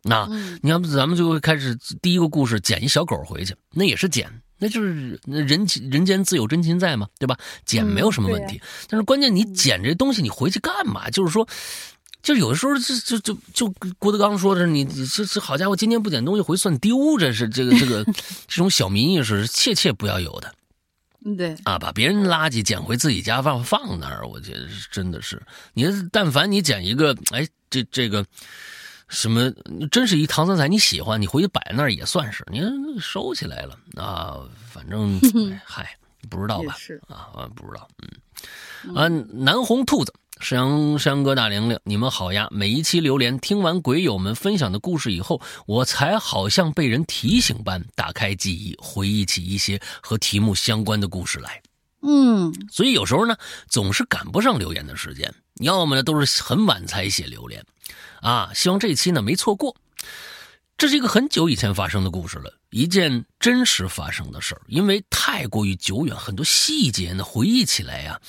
[0.09, 0.27] 那
[0.63, 4.31] 你要不咱们就会开始第一个故事，捡一小狗回去，那也是捡。
[4.61, 7.39] 那就是那人人间自有真情在嘛，对吧？
[7.65, 11.09] 捡没有什么问题，但是关键你捡这东西你回去干嘛？
[11.11, 11.47] 就是说，
[12.25, 20.53] 就有的时候就就就就郭德纲说的，你这这好家伙，今天不捡东西回算丢，这是这个这 个这种小民意识切切不要有的。
[21.25, 25.41] 嗯，对啊，把别人垃圾捡回自己家放放那儿，我觉得是真的是
[25.73, 28.27] 你但凡你捡一个，哎，这这个。
[29.09, 29.51] 什么？
[29.91, 32.61] 真是一唐三彩，你喜欢，你回去摆那儿也算是，你
[33.01, 34.39] 收起来了啊。
[34.71, 35.19] 反正
[35.65, 35.97] 嗨，
[36.29, 36.77] 不知道吧？
[37.09, 37.89] 啊，不知道。
[38.85, 42.47] 嗯，啊，南红兔子，山山哥大玲玲，你们好呀！
[42.51, 51.61] 每一期榴莲听完鬼友们分享的故事以后，我才好像被人提醒般打开记忆，回忆起一些和题目相关的故事来。
[52.03, 53.37] 嗯，所以有时候呢，
[53.67, 57.65] 总是赶不上留言的时间，要么呢都是很晚才写榴莲。
[58.21, 59.77] 啊，希望这期呢没错过。
[60.77, 64.63] 这是一个很久以前发生的故事了，一件真实发生的事儿。
[64.69, 68.21] 因为太过于久远，很多细节呢回忆起来呀，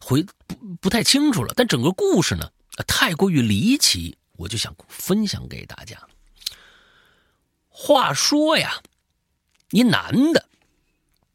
[0.00, 1.52] 回不不太清楚了。
[1.54, 2.50] 但整个故事呢，
[2.86, 5.98] 太过于离奇，我就想分享给大家。
[7.68, 8.80] 话说呀，
[9.70, 10.48] 一男的，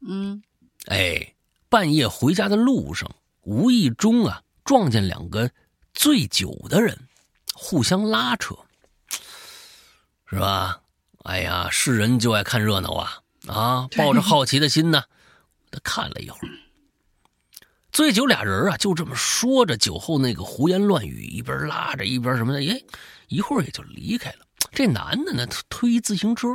[0.06, 0.42] 嗯，
[0.86, 1.34] 哎，
[1.68, 3.08] 半夜回家的路上，
[3.42, 5.50] 无意中啊撞见两个
[5.94, 6.98] 醉酒的人。
[7.58, 8.54] 互相拉扯，
[10.26, 10.82] 是吧？
[11.24, 13.22] 哎呀，是人就爱看热闹啊！
[13.46, 15.02] 啊，抱着好奇的心呢，
[15.70, 16.52] 他看了一会儿。
[17.90, 22.78] 醉酒俩人啊，就这么说着，酒后那个胡言乱语，一边拉着一边什么的，哎，
[23.28, 24.46] 一会儿也就离开了。
[24.72, 26.48] 这男的呢，推自行车，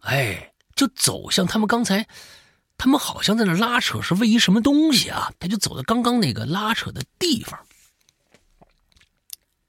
[0.00, 2.06] 哎，就走向他们刚才，
[2.78, 5.30] 他们好像在那拉扯，是为一什么东西啊？
[5.38, 7.58] 他就走到刚刚那个拉扯的地方。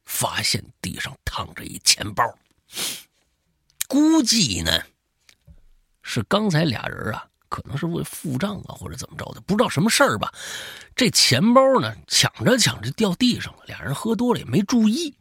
[0.05, 2.23] 发现地上躺着一钱包，
[3.87, 4.81] 估计呢
[6.01, 10.33] 是刚才俩人啊，可能是为付账啊，或者怎么着的，不知道什么事儿吧。
[10.93, 15.15] 这钱包呢，抢着抢着掉地上了，俩人喝多了也没注意，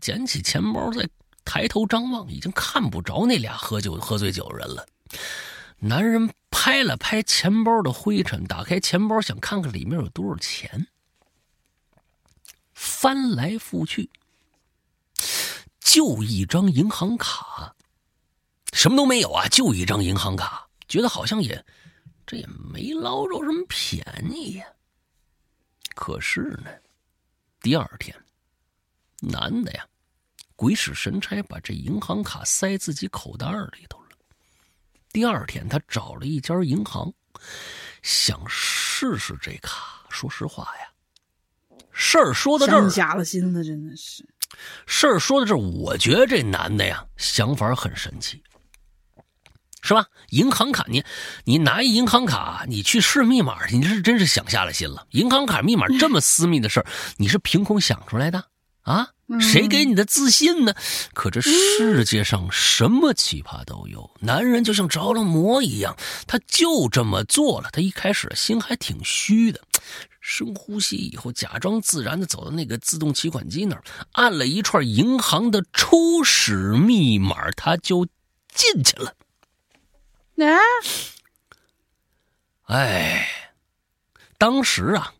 [0.00, 1.08] 捡起钱包再
[1.44, 4.84] 抬头张望，已经看不着那俩喝酒喝醉酒的人了。
[5.84, 10.86] 男人拍了拍钱包的灰尘，打开钱包想看看里面有多少钱。
[12.72, 14.08] 翻来覆去，
[15.80, 17.74] 就一张银行卡，
[18.72, 21.64] 什么都没有啊，就一张银行卡，觉得好像也，
[22.24, 24.66] 这也没捞着什么便宜呀。
[25.96, 26.70] 可是呢，
[27.60, 28.16] 第二天，
[29.18, 29.84] 男的呀，
[30.54, 34.00] 鬼使神差把这银行卡塞自己口袋里头。
[35.12, 37.12] 第二天，他找了一家银行，
[38.02, 40.06] 想试试这卡。
[40.08, 40.88] 说实话呀。
[41.90, 44.26] 事儿说到这儿，瞎了心的真的是。
[44.86, 48.42] 事儿说到这儿，我觉得这男的呀，想法很神奇，
[49.82, 50.06] 是吧？
[50.30, 51.04] 银行卡，你
[51.44, 55.06] 你拿一银行卡，你去试密码，你这是真是想下了心了。
[55.10, 56.86] 银行卡密码这么私密的事儿，
[57.18, 58.42] 你是凭空想出来的
[58.82, 59.08] 啊？
[59.40, 60.74] 谁给你的自信呢？
[61.14, 64.10] 可这世界上什么奇葩都有。
[64.20, 65.96] 男人就像着了魔一样，
[66.26, 67.70] 他就这么做了。
[67.72, 69.60] 他一开始心还挺虚的。
[70.20, 73.82] 深呼吸以后，假装自然的走到那个自动取款机那儿，
[74.12, 78.06] 按了一串银行的初始密码，他就
[78.54, 79.14] 进去了。
[80.46, 80.60] 啊！
[82.64, 83.26] 哎，
[84.38, 85.14] 当时啊，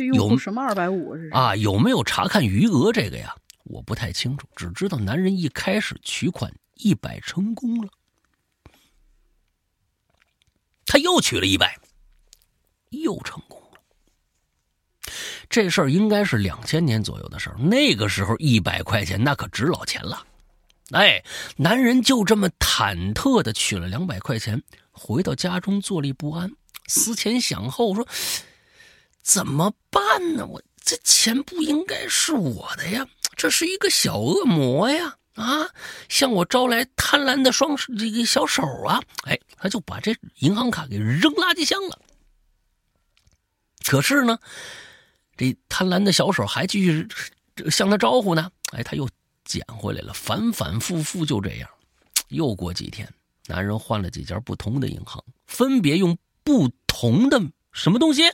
[0.00, 1.54] 这用户什么二百五是啊？
[1.56, 3.34] 有没有查看余额这个呀？
[3.64, 7.88] 我不太清楚，只知道男人一开始取款一百成功了，
[10.86, 11.78] 他又取了一百，
[12.88, 15.12] 又成功了。
[15.48, 20.26] 这事儿应该是两千年左右的事儿，那个时候一百块钱那可值老钱了。
[20.92, 21.22] 哎，
[21.56, 26.50] 男人就这么忐忑的取了两百块钱，回到家中坐立不安，
[26.86, 28.08] 思前想后说
[29.22, 30.46] ：“怎么办呢？
[30.46, 33.06] 我这钱不应该是我的呀，
[33.36, 35.16] 这是一个小恶魔呀！
[35.34, 35.68] 啊，
[36.08, 39.00] 向我招来贪婪的双，这个小手啊！
[39.24, 41.98] 哎，他就把这银行卡给扔垃圾箱了。
[43.86, 44.38] 可是呢，
[45.36, 47.08] 这贪婪的小手还继续
[47.70, 48.50] 向他招呼呢。
[48.72, 49.08] 哎，他又
[49.44, 51.70] 捡回来了，反反复复就这样。
[52.28, 53.08] 又过几天，
[53.46, 57.40] 男人换了几家不同的银行，分别用不同的
[57.72, 58.24] 什么东西，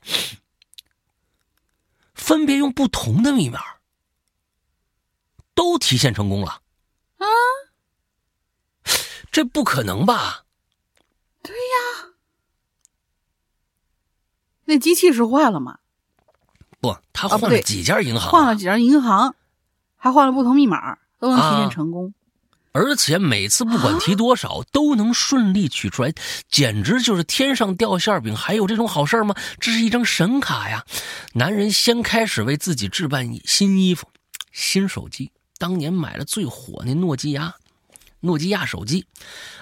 [2.17, 3.61] 分别用不同的密码，
[5.55, 6.63] 都提现成功了。
[7.19, 7.27] 啊，
[9.31, 10.45] 这不可能吧？
[11.43, 12.09] 对呀，
[14.65, 15.79] 那机器是坏了吗？
[16.81, 19.37] 不，他换了几家银行，换了几家银行，
[19.97, 22.13] 还换了不同密码，都能提现成功。
[22.77, 26.13] 而且每次不管提多少，都能顺利取出来，
[26.51, 28.37] 简直就是天上掉馅饼！
[28.37, 29.35] 还有这种好事吗？
[29.59, 30.85] 这是一张神卡呀！
[31.33, 34.07] 男人先开始为自己置办新衣服、
[34.53, 37.55] 新手机，当年买了最火那诺基亚。
[38.21, 39.07] 诺基亚手机，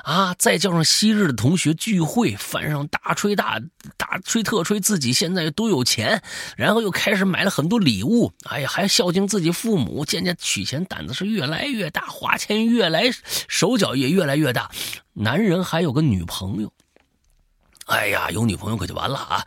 [0.03, 3.61] 啊，再叫上昔日的同学聚会，翻上大吹大
[3.97, 6.23] 大吹特吹自己现在多有钱，
[6.57, 13.11] 然后又开始买了很多礼物，哎呀，还孝敬自己父母，渐渐取钱胆子是越来越大，花钱越来
[13.49, 14.71] 手脚也越来越大。
[15.13, 16.73] 男人还有个女朋友，
[17.87, 19.45] 哎呀，有女朋友可就完了啊！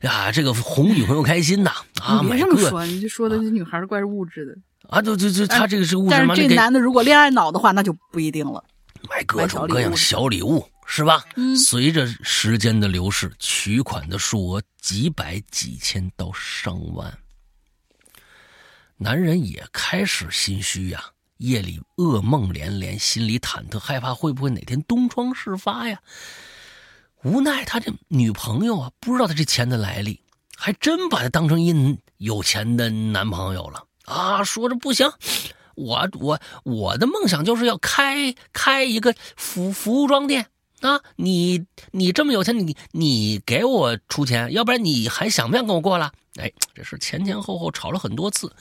[0.00, 1.70] 呀，这个哄女朋友开心呐！
[2.00, 4.52] 啊，别这么说，你就说的这女孩怪物质的。
[4.52, 4.58] 啊，
[5.02, 8.62] 就就就他这个是物质但是这男的如果恋爱脑的话，那就不一定了。
[9.08, 11.24] 买各种各样小礼物是吧？
[11.36, 11.56] 嗯。
[11.56, 17.18] 随着时间的流逝，取款的数额几百、几千到上万，
[18.96, 21.02] 男人也开始心虚呀，
[21.38, 25.98] 夜里噩梦连连，心里忐忑害怕，会不会哪天东窗事发呀？
[27.22, 30.20] 无奈他这女朋友啊，不知道他这钱的来历，
[30.56, 33.82] 还真把他当成一有钱的男朋友了。
[34.04, 35.10] 啊，说着不行，
[35.74, 40.46] 我我我的梦想就是要开开一个服服装店
[40.80, 41.00] 啊！
[41.16, 46.12] 你你这么有钱，你你给我出钱，要不然你还想不想跟我过了？
[46.36, 48.54] 哎，这是前前后后吵了很多次，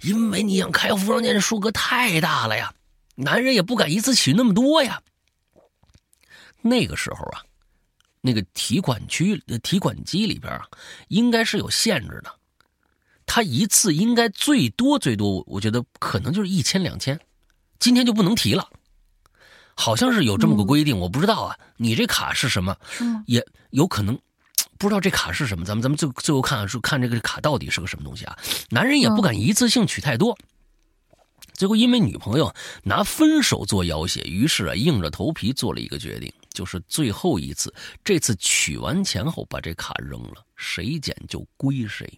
[0.00, 2.74] 因为你想开服装店，这数额太大了呀，
[3.14, 5.00] 男人也不敢一次取那么多呀。
[6.60, 7.42] 那个时候啊，
[8.20, 10.66] 那个提款区提款机里边啊，
[11.08, 12.34] 应该是有限制的。
[13.28, 17.20] 他一次应该最多最多，我觉得可能就是一千两千，
[17.78, 18.68] 今天就不能提了，
[19.74, 21.56] 好像是有这么个规定，我不知道啊。
[21.76, 22.74] 你这卡是什么？
[23.26, 24.18] 也有可能
[24.78, 25.64] 不知道这卡是什么。
[25.64, 28.36] 咱们咱们最最后看看看这个卡到底是个什么东西啊？
[28.70, 30.36] 男人也不敢一次性取太多。
[31.52, 32.52] 最后，因为女朋友
[32.82, 37.72] 拿分手做要挟，于是啊，硬着头皮做了一个决定，就是最后一次，
[38.02, 42.10] 这次取完钱后把这卡扔了，谁捡就归谁。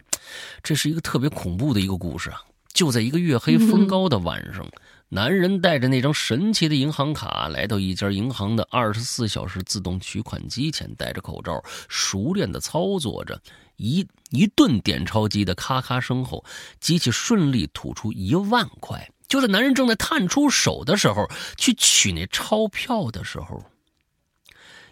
[0.62, 2.42] 这是一个特别恐怖的一个故事啊！
[2.72, 4.66] 就在一个月黑风高的晚上，
[5.08, 13.40] 男人带着那张神奇的银行卡来到一家银行的二十四小时自动取款机前，戴着口罩，熟练的操作着。
[13.76, 16.44] 一一顿点钞机的咔咔声后，
[16.80, 19.10] 机器顺利吐出一万块。
[19.26, 23.64] 就在男人正在探出手的时候，去取那钞票的时候，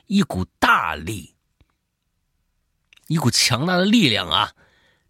[0.06, 1.34] 一股大力，
[3.08, 4.52] 一股强大的力量啊，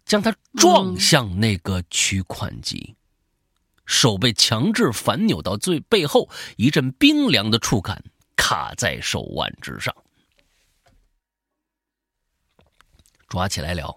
[0.09, 2.95] 将他撞向那个取款机，
[3.85, 6.27] 手被强制反扭到最背后，
[6.57, 8.03] 一阵冰凉的触感
[8.35, 9.95] 卡在手腕之上，
[13.27, 13.95] 抓起来了，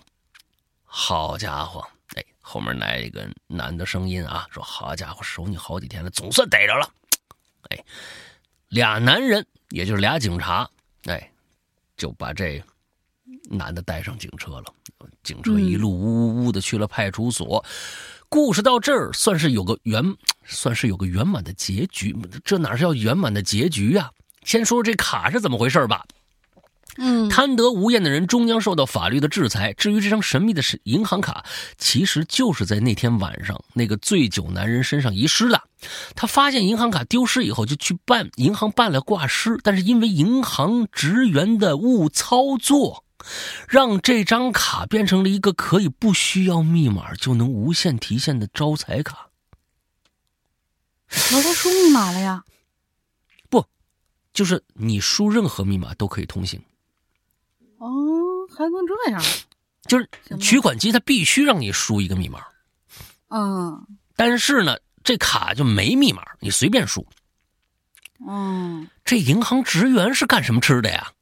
[0.84, 1.82] 好家伙！
[2.14, 6.86] 哎后面来一个男的声音啊，说：“好家伙，守你好几天了，总算逮着了。”
[7.70, 7.84] 哎，
[8.68, 10.68] 俩男人，也就是俩警察，
[11.04, 11.32] 哎，
[11.96, 12.62] 就把这
[13.44, 14.74] 男的带上警车了。
[15.22, 17.64] 警车一路呜呜呜的去了派出所。
[18.28, 20.02] 故事到这儿算是有个圆，
[20.46, 22.16] 算是有个圆满的结局。
[22.44, 24.10] 这哪是要圆满的结局啊？
[24.44, 26.04] 先说说这卡是怎么回事吧。
[26.98, 29.72] 嗯，贪得无厌的人终将受到法律的制裁。
[29.74, 31.42] 至于这张神秘的是银行卡，
[31.78, 35.62] 其实就是在那天晚上那个醉酒男人身上遗失的。
[36.14, 43.01] 他发现银行卡丢失以后，就去办银行办了挂失，但是因为银行职员的误操作，
[43.68, 49.28] 让这张卡变成了一个可以不需要密码就能无限提现的招财卡。
[51.08, 52.44] 我在输密码了呀？
[53.48, 53.66] 不，
[54.32, 56.62] 就是你输任何密码都可以通行。
[57.78, 57.88] 哦，
[58.48, 59.22] 还能这样？
[59.84, 60.08] 就是
[60.40, 62.44] 取款机它必须让你输一个密码，
[63.28, 63.84] 嗯，
[64.14, 67.04] 但是呢，这卡就没密码，你随便输。
[68.24, 71.12] 嗯，这银行职员是干什么吃的呀？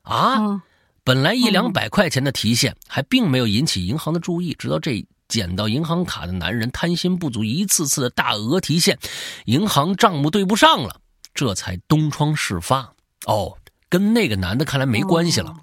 [0.00, 0.62] 啊，
[1.04, 8.98] 本来一两百块钱的提现还并没有引起银行的注意，直到这捡到银行卡的男人贪心不足，一次次的大额提现，
[9.44, 11.00] 银行账目对不上了，
[11.34, 12.94] 这才东窗事发。
[13.26, 13.58] 哦，
[13.90, 15.54] 跟那个男的看来没关系了，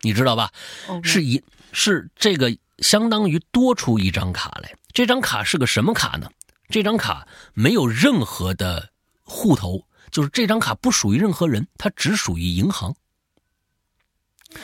[0.00, 0.50] 你知道吧？
[1.02, 1.42] 是一
[1.72, 6.30] 是这个相当于多出一张卡来，这张卡是个什么卡呢？
[6.70, 8.88] 这张卡没有任何的
[9.22, 12.94] 户头，就是这张卡不属于任何人，它只属于银行。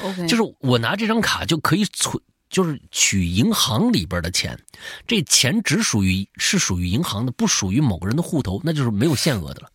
[0.03, 4.59] OK，就是我拿这张卡就可以存，就是取银行里边的钱，
[5.07, 9.71] 这钱只属于是属于银行的，不属于某个人的户头，那就是没有限额的了。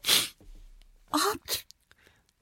[1.09, 1.19] 啊，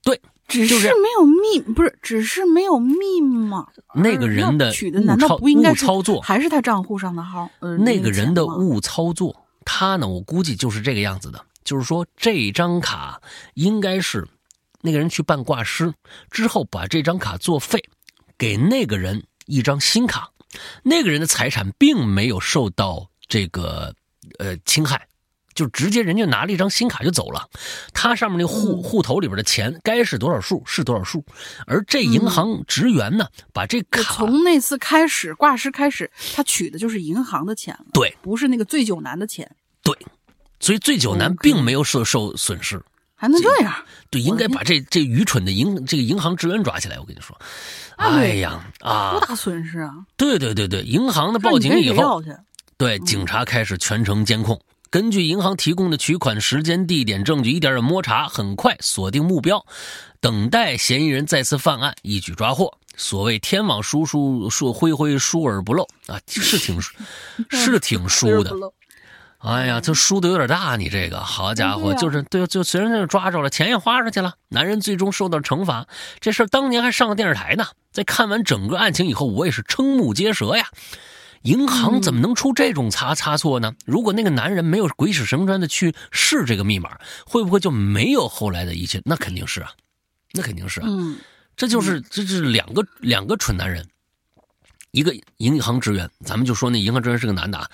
[0.03, 3.68] 对，只是没有密，不是，只是没有密码。
[3.93, 7.49] 那个人的取的难道不应该操作，还是他账户上的号？
[7.60, 13.22] 呃，那个人的误操作，他呢，我估计就是这个样子的，就是说这张卡
[13.53, 14.27] 应该是。
[14.86, 15.91] 那个人去办挂失
[16.30, 17.84] 之后，把这张卡作废，
[18.38, 20.30] 给那个人一张新卡。
[20.84, 23.94] 那个人的财产并没有受到这个
[24.40, 25.07] 呃侵害，
[25.53, 27.49] 就直接人家拿了一张新卡就走了。
[27.94, 31.26] 他上面那户户头里边的钱该是多少数是多少数，
[31.66, 39.49] 而这银行职员呢，把这卡从那次开始挂失开始，他取的就是银行的钱了，对，不是那个醉酒男的钱，
[39.84, 39.94] 对，
[40.62, 42.82] 所以醉酒男并没有受受损失。
[43.16, 43.74] 还能这样？
[44.10, 47.00] 对，应该把这这愚蠢的银这个银行职员抓起来。
[47.00, 47.36] 我跟你说，
[47.96, 49.92] 哎呀啊，多大损失啊！
[50.18, 52.22] 对对对对，银行的报警以后，
[52.78, 59.66] 对警察开始全程监控，根据银行提供的取款时间、地点、证据，一点点摸查，很快锁定目标，
[60.20, 62.78] 等待嫌疑人再次犯案，一举抓获。
[62.98, 66.82] 所谓天网疏疏疏恢恢疏而不漏啊， 是挺
[67.50, 68.54] 是挺疏的。
[69.46, 75.86] 哎呀，这输的有点大，你这个好家伙，就是对，就虽然就抓着了，钱也花出去了，男人最终受到惩罚。
[76.20, 77.68] 这事儿当年还上了电视台呢。
[77.92, 80.68] 在看完整个案情以后，我也是瞠目结舌呀。
[81.44, 83.74] 银行怎么能出这种差差错呢？
[83.86, 86.98] 如果那个男人没有鬼使神差的去试这个密码，
[87.28, 89.00] 会不会就没有后来的一切？
[89.06, 89.70] 那肯定是啊，
[90.32, 90.88] 那肯定是啊。
[90.90, 91.18] 嗯，
[91.56, 93.88] 这就是这是两个两个蠢男人。
[94.96, 97.70] 一个银行职员，咱们就说那银行职员是个男的啊，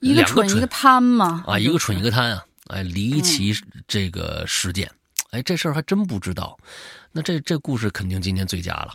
[0.00, 1.44] 一个蠢一个贪嘛。
[1.46, 3.54] 啊，一个蠢一个贪啊，哎，离奇
[3.86, 4.90] 这个事件，
[5.30, 6.58] 哎，这事儿还真不知道，
[7.12, 8.92] 那这这故事肯定今天最佳了，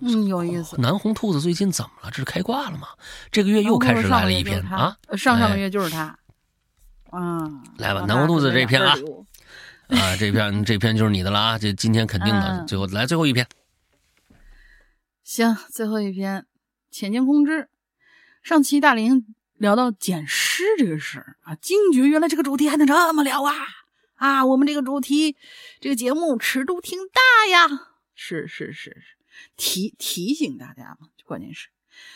[0.00, 0.76] 嗯，有意思。
[0.80, 2.10] 南红兔子最近怎么了？
[2.10, 2.88] 这是开挂了吗？
[3.30, 6.18] 这个月又开始来了一篇啊，上上个月就是他，
[7.10, 8.92] 啊，来吧，南红兔子这篇啊，
[9.86, 13.46] 啊，这篇 这篇就是你的了啊，这今天肯定的，最后来最后一篇，
[15.22, 16.44] 行，最后一篇。
[16.94, 17.68] 浅见空知，
[18.44, 23.52] 上期大林聊到捡尸这个事儿啊，惊觉原来这个主题还能这么聊啊
[24.14, 24.46] 啊！
[24.46, 25.34] 我们这个主题，
[25.80, 27.66] 这个节目尺度挺大呀，
[28.14, 29.02] 是是是是，
[29.56, 31.66] 提提醒大家嘛，关键是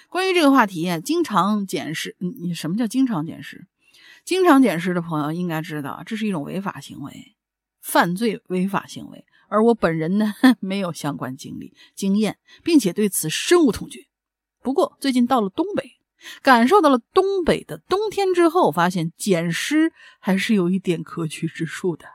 [0.08, 3.66] 关于这个话题啊，经常捡尸，你你什么叫经常捡尸？
[4.24, 7.34] 经常捡尸的朋友应该知道，这是一种违法行为，
[7.80, 14.06] 犯罪违法行为，而我本人呢， 没有相关经历经验，并且对此深恶痛绝。
[14.62, 15.92] 不过最近到了东北，
[16.42, 22.06] 感受到了东北的冬天之后，发现捡尸还是有一点可取之处的，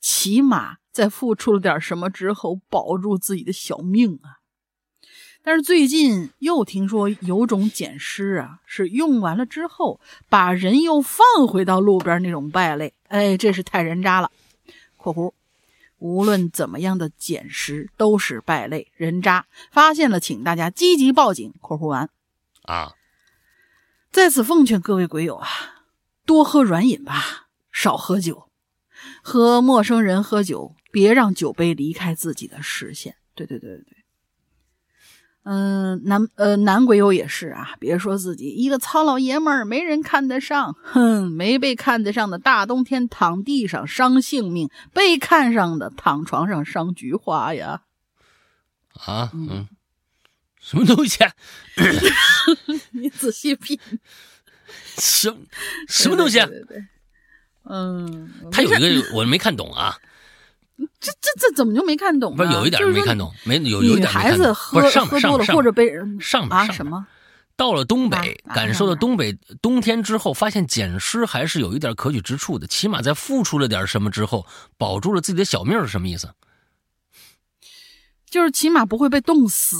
[0.00, 4.38] 起码在付出了点什么之后，保住自己的小命啊。
[5.42, 9.98] 但是最近又听说有种捡尸啊，是用完了之后
[10.28, 14.30] 把人又放回到路边那种败类，哎，这是太人渣了。
[14.98, 15.32] （括弧）
[16.00, 21.54] 无论怎么样的捡拾都是败类人渣，发现了请大家积极报警。
[21.60, 22.10] 括弧完，
[22.62, 22.94] 啊，
[24.10, 25.48] 在此奉劝各位鬼友啊，
[26.26, 28.48] 多喝软饮吧，少喝酒，
[29.22, 33.16] 和陌生人喝酒，别让酒杯离开自己的视线。
[33.34, 33.99] 对对对对对。
[35.42, 47.82] 嗯，男呃男鬼友也是啊，别说自己一个糙老爷们儿没人看得上，哼，没被看得上的大冬天躺地上伤性命，被看上的躺床上伤菊花呀！
[49.06, 49.66] 啊，嗯，
[50.60, 51.18] 什么东西？
[52.92, 53.78] 你仔细品，
[54.98, 55.34] 什
[55.88, 56.38] 什么东西？
[56.40, 56.84] 对对，
[57.64, 59.96] 嗯，他有一个我没看懂啊。
[60.98, 62.34] 这这这怎么就没看懂？
[62.36, 64.08] 不是有一点没看懂，没有有一点。
[64.08, 67.06] 孩子喝喝多了或者被人上啊什么？
[67.56, 72.66] 到了东北，感受到东北冬天之后，发现捡尸还是有一点可取之处的。
[72.66, 74.46] 起码在付出了点什么之后，
[74.78, 76.30] 保住了自己的小命是什么意思？
[78.28, 79.76] 就是起码不会被冻死。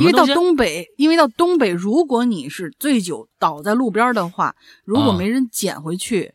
[0.00, 6.34] 因为到东北，因为到东北，如果你是醉酒倒在路边的话，如果没人捡回去。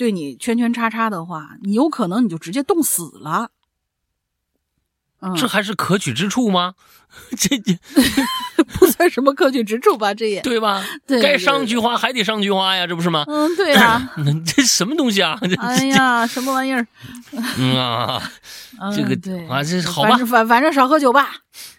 [0.00, 3.50] 对你圈圈叉叉的话，你有可能你就直接冻死了。
[5.36, 6.72] 这还是可取之处吗？
[7.36, 7.78] 这这
[8.78, 10.14] 不算什么可取之处吧？
[10.14, 10.82] 这也对吧？
[11.06, 13.24] 对，该上菊花还得上菊花呀，这不是吗？
[13.28, 14.10] 嗯，对 呀。
[14.46, 15.38] 这什么东西啊？
[15.58, 16.86] 哎呀，什么玩意儿？
[17.58, 18.22] 嗯啊，
[18.96, 21.28] 这个对啊，这好吧，反反正少喝酒吧。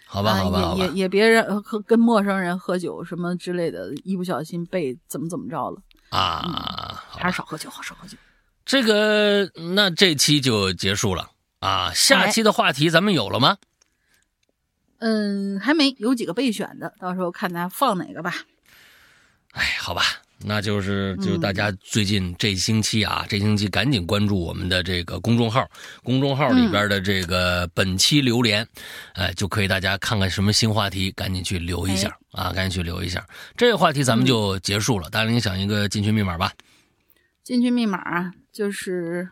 [0.06, 5.82] 好吧，好吧，也也也别人和跟陌生人喝酒什么之类的，一不小心被怎么怎么着了
[6.12, 7.04] 啊？
[7.10, 8.16] 还是少喝酒，好少喝酒。
[8.64, 13.56] 这个那这期就结束了啊，下期的话题咱们有了吗？
[14.98, 18.34] 嗯，还没有几个备选的，到时候看咱放哪个吧。
[19.52, 20.02] 哎，好吧。
[20.44, 25.68] 那就是就大家最近这星期啊，这星期赶紧关注我们的这个公众号，
[26.02, 28.66] 公众号里边的这个本期留言，
[29.14, 33.26] 哎，就可以大家看看什么新话题，赶紧去留一下啊，赶紧去留一下。
[33.56, 36.52] 这个话题咱们就结束了，大林想一个进群密码吧。
[37.42, 39.28] 进群密码就是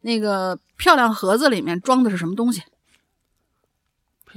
[0.00, 2.62] 那个漂亮盒子里面装的是什么东西？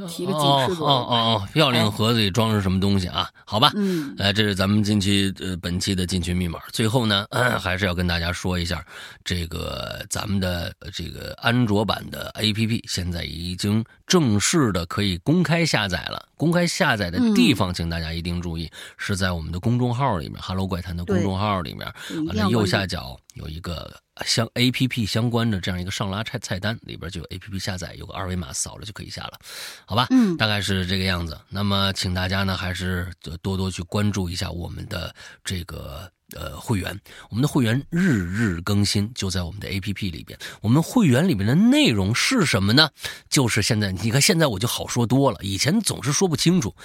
[0.08, 0.90] 提个警示作用。
[0.90, 3.30] 哦哦哦，漂亮盒子里装着什么东西啊？
[3.46, 6.60] 好吧，嗯，哎，这是咱们近期呃本期的进群密码。
[6.72, 7.26] 最后呢，
[7.60, 8.84] 还是要跟大家说一下，
[9.24, 16.30] 这个咱们的这个安卓版的 APP 现在已经正式的可以公开下载了。
[16.36, 21.88] 公开下载的地方，请大家一定注意，是在我们的公众号里面，“Hello 怪谈”的公众号里面，
[22.28, 23.92] 完了右下角有一个。
[24.24, 29.40] 相 A P P 相关的这样一个上拉菜菜单里边就有 A P P 下载，有个二维码扫了就可以下了，
[29.88, 30.06] 好吧？
[30.12, 31.36] 嗯，大概是这个样子。
[31.50, 33.12] 那么，请大家呢还是
[33.42, 35.12] 多多去关注一下我们的
[35.44, 37.00] 这个呃会员，
[37.30, 40.38] 我们的会员日日更新，就在我们的 A P P 里边。
[40.62, 42.90] 我们会员里面的内容是什么呢？
[43.30, 46.76] 就是现在你看，现在我就好说多了，以前总是说不清楚，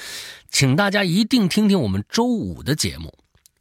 [0.51, 3.13] 请大家一定听听我们周五的节目。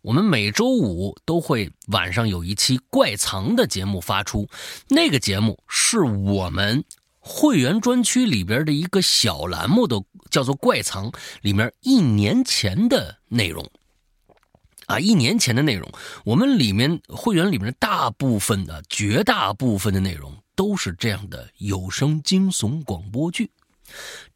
[0.03, 4.47] 我们每周五都会晚上有一期怪藏的节目发出，
[4.88, 6.81] 那个节目是我们
[7.19, 11.11] 会员专区里边的一个小栏目的，叫做怪藏，
[11.41, 13.69] 里面一年前的内容，
[14.88, 15.89] 啊，一年前的内容，
[16.23, 23.51] 我们里面会员里面的大部分的、绝大部分的内容都是这样的有声惊悚广播剧，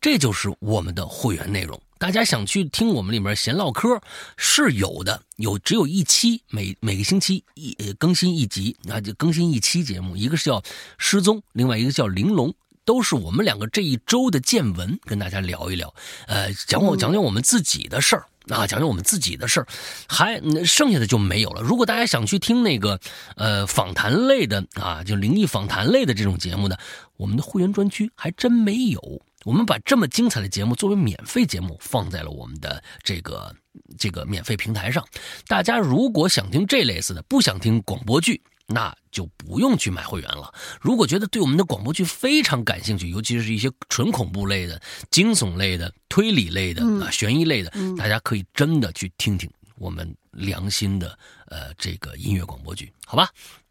[0.02, 1.82] 这就是我们的会员内容。
[1.98, 4.02] 大家想去听我们里面闲唠嗑，
[4.36, 10.61] 是有的，有只有一期，每每个星期一更新一集，那就更新一期节目，一个是叫
[10.98, 12.53] 失踪，另外一个叫玲珑，
[12.91, 15.95] 都是我们两个这一周的见闻，跟大家聊一聊，
[16.27, 19.68] 呃，讲我讲讲我们自己的事儿啊，讲讲我们自己的事儿，
[20.09, 21.61] 还剩下的就没有了。
[21.61, 22.99] 如果大家想去听那个
[23.38, 26.76] 呃访谈类的啊，就灵异访谈类的这种节目呢，
[27.15, 29.22] 我们的会员专区还真没有。
[29.45, 33.55] 我们把这么精彩的节目作为免费节目放在了我们的这个
[33.97, 35.07] 这个免费平台上。
[35.47, 38.41] 大家如果想听这类似的，不想听广播剧，
[38.73, 40.53] 那就不用去买会员了。
[40.80, 51.18] 如果觉得对我们的广播剧非常感兴趣，尤其是一些纯恐怖类的、惊悚类的、推理类的啊、悬疑类的，大家可以真的去听听我们良心的
[51.48, 53.30] 呃这个音乐广播剧，好吧？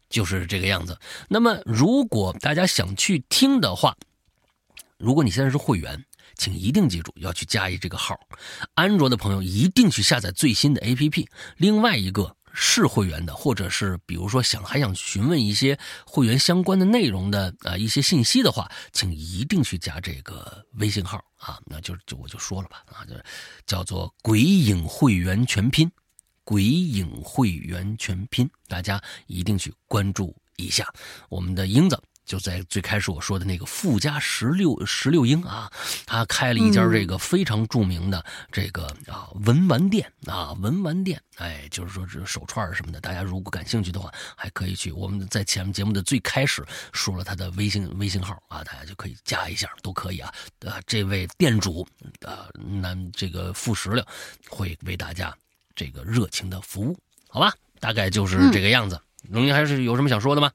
[0.09, 0.97] 就是这个样子。
[1.29, 3.95] 那么如果大家想去听的话，
[4.97, 6.03] 如果你现在是会员，
[6.35, 8.19] 请一定记住要去加一这个号。
[8.73, 11.25] 安卓的朋友一定去下载最新的 APP。
[11.57, 23.15] 另外一个是会员的，或者是比如说想还想询问一些会员相关的内容的啊一些信息的话，请一定去加这个微信号啊，那就就我就说了吧啊，就
[23.65, 25.91] 叫做“鬼影会员全拼
[26.43, 30.85] ”，“鬼影会员全拼”，大家一定去关注一下
[31.29, 32.01] 我们的英子。
[32.25, 35.71] 就在最开始我说的那个富家十六十六英啊，
[36.05, 44.91] 他开了一家这个非常著名的这个啊文玩店啊文玩店，哎，就是说这手串什么的，大家如果感兴趣的话，还可以去。
[44.91, 50.33] 我们在前面节目的最开始说了他的微信微信号啊，大家就可以加一下，都可以啊。
[50.65, 51.87] 啊，这位店主
[52.25, 52.47] 啊，
[52.81, 54.05] 那这个富石榴
[54.49, 55.35] 会为大家
[55.75, 57.53] 这个热情的服务，好吧？
[57.79, 59.01] 大概就是这个样子。
[59.29, 60.51] 龙宁还是有什么想说的吗？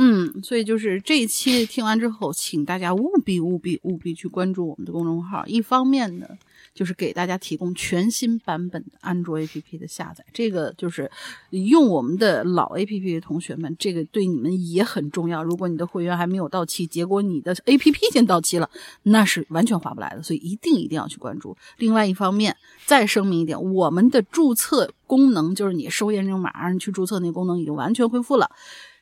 [0.00, 5.44] 嗯，所以就是这一期听完之后，请大家务必务必务必去关注我们的公众号。
[5.48, 6.28] 一方面呢，
[6.72, 10.24] 就是给大家提供全新版本的安卓 APP 的下载。
[10.32, 11.10] 这个就是
[11.50, 15.42] 用我们的老 APP 的同学们，这个对你们也很重要。
[15.42, 18.70] 如果你的会员还没有到期，结果你的 APP 先到期了，
[19.02, 20.22] 那是完全划不来的。
[20.22, 21.56] 所以一定一定要去关注。
[21.78, 22.56] 另外一方面，
[22.86, 28.48] 再声明一点，我们的注册功能，就是你收验证码你去注册那功能，已经完全恢复了。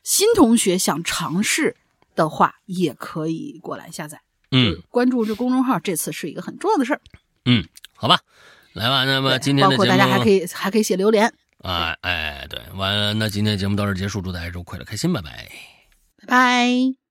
[0.07, 1.75] 新同学想尝试
[2.15, 4.21] 的话，也可以过来下载。
[4.51, 7.01] 嗯，关注这公众号，这次是一个很重要的事儿。
[7.43, 8.21] 嗯，好吧，
[8.71, 9.03] 来吧。
[9.03, 11.33] 那么今天的节目，包括大家还可以还可以写榴莲。
[11.57, 15.49] 哎哎，对，完了，那今天节目到这结束，祝大家周快乐开心，拜拜，
[16.21, 17.06] 拜拜。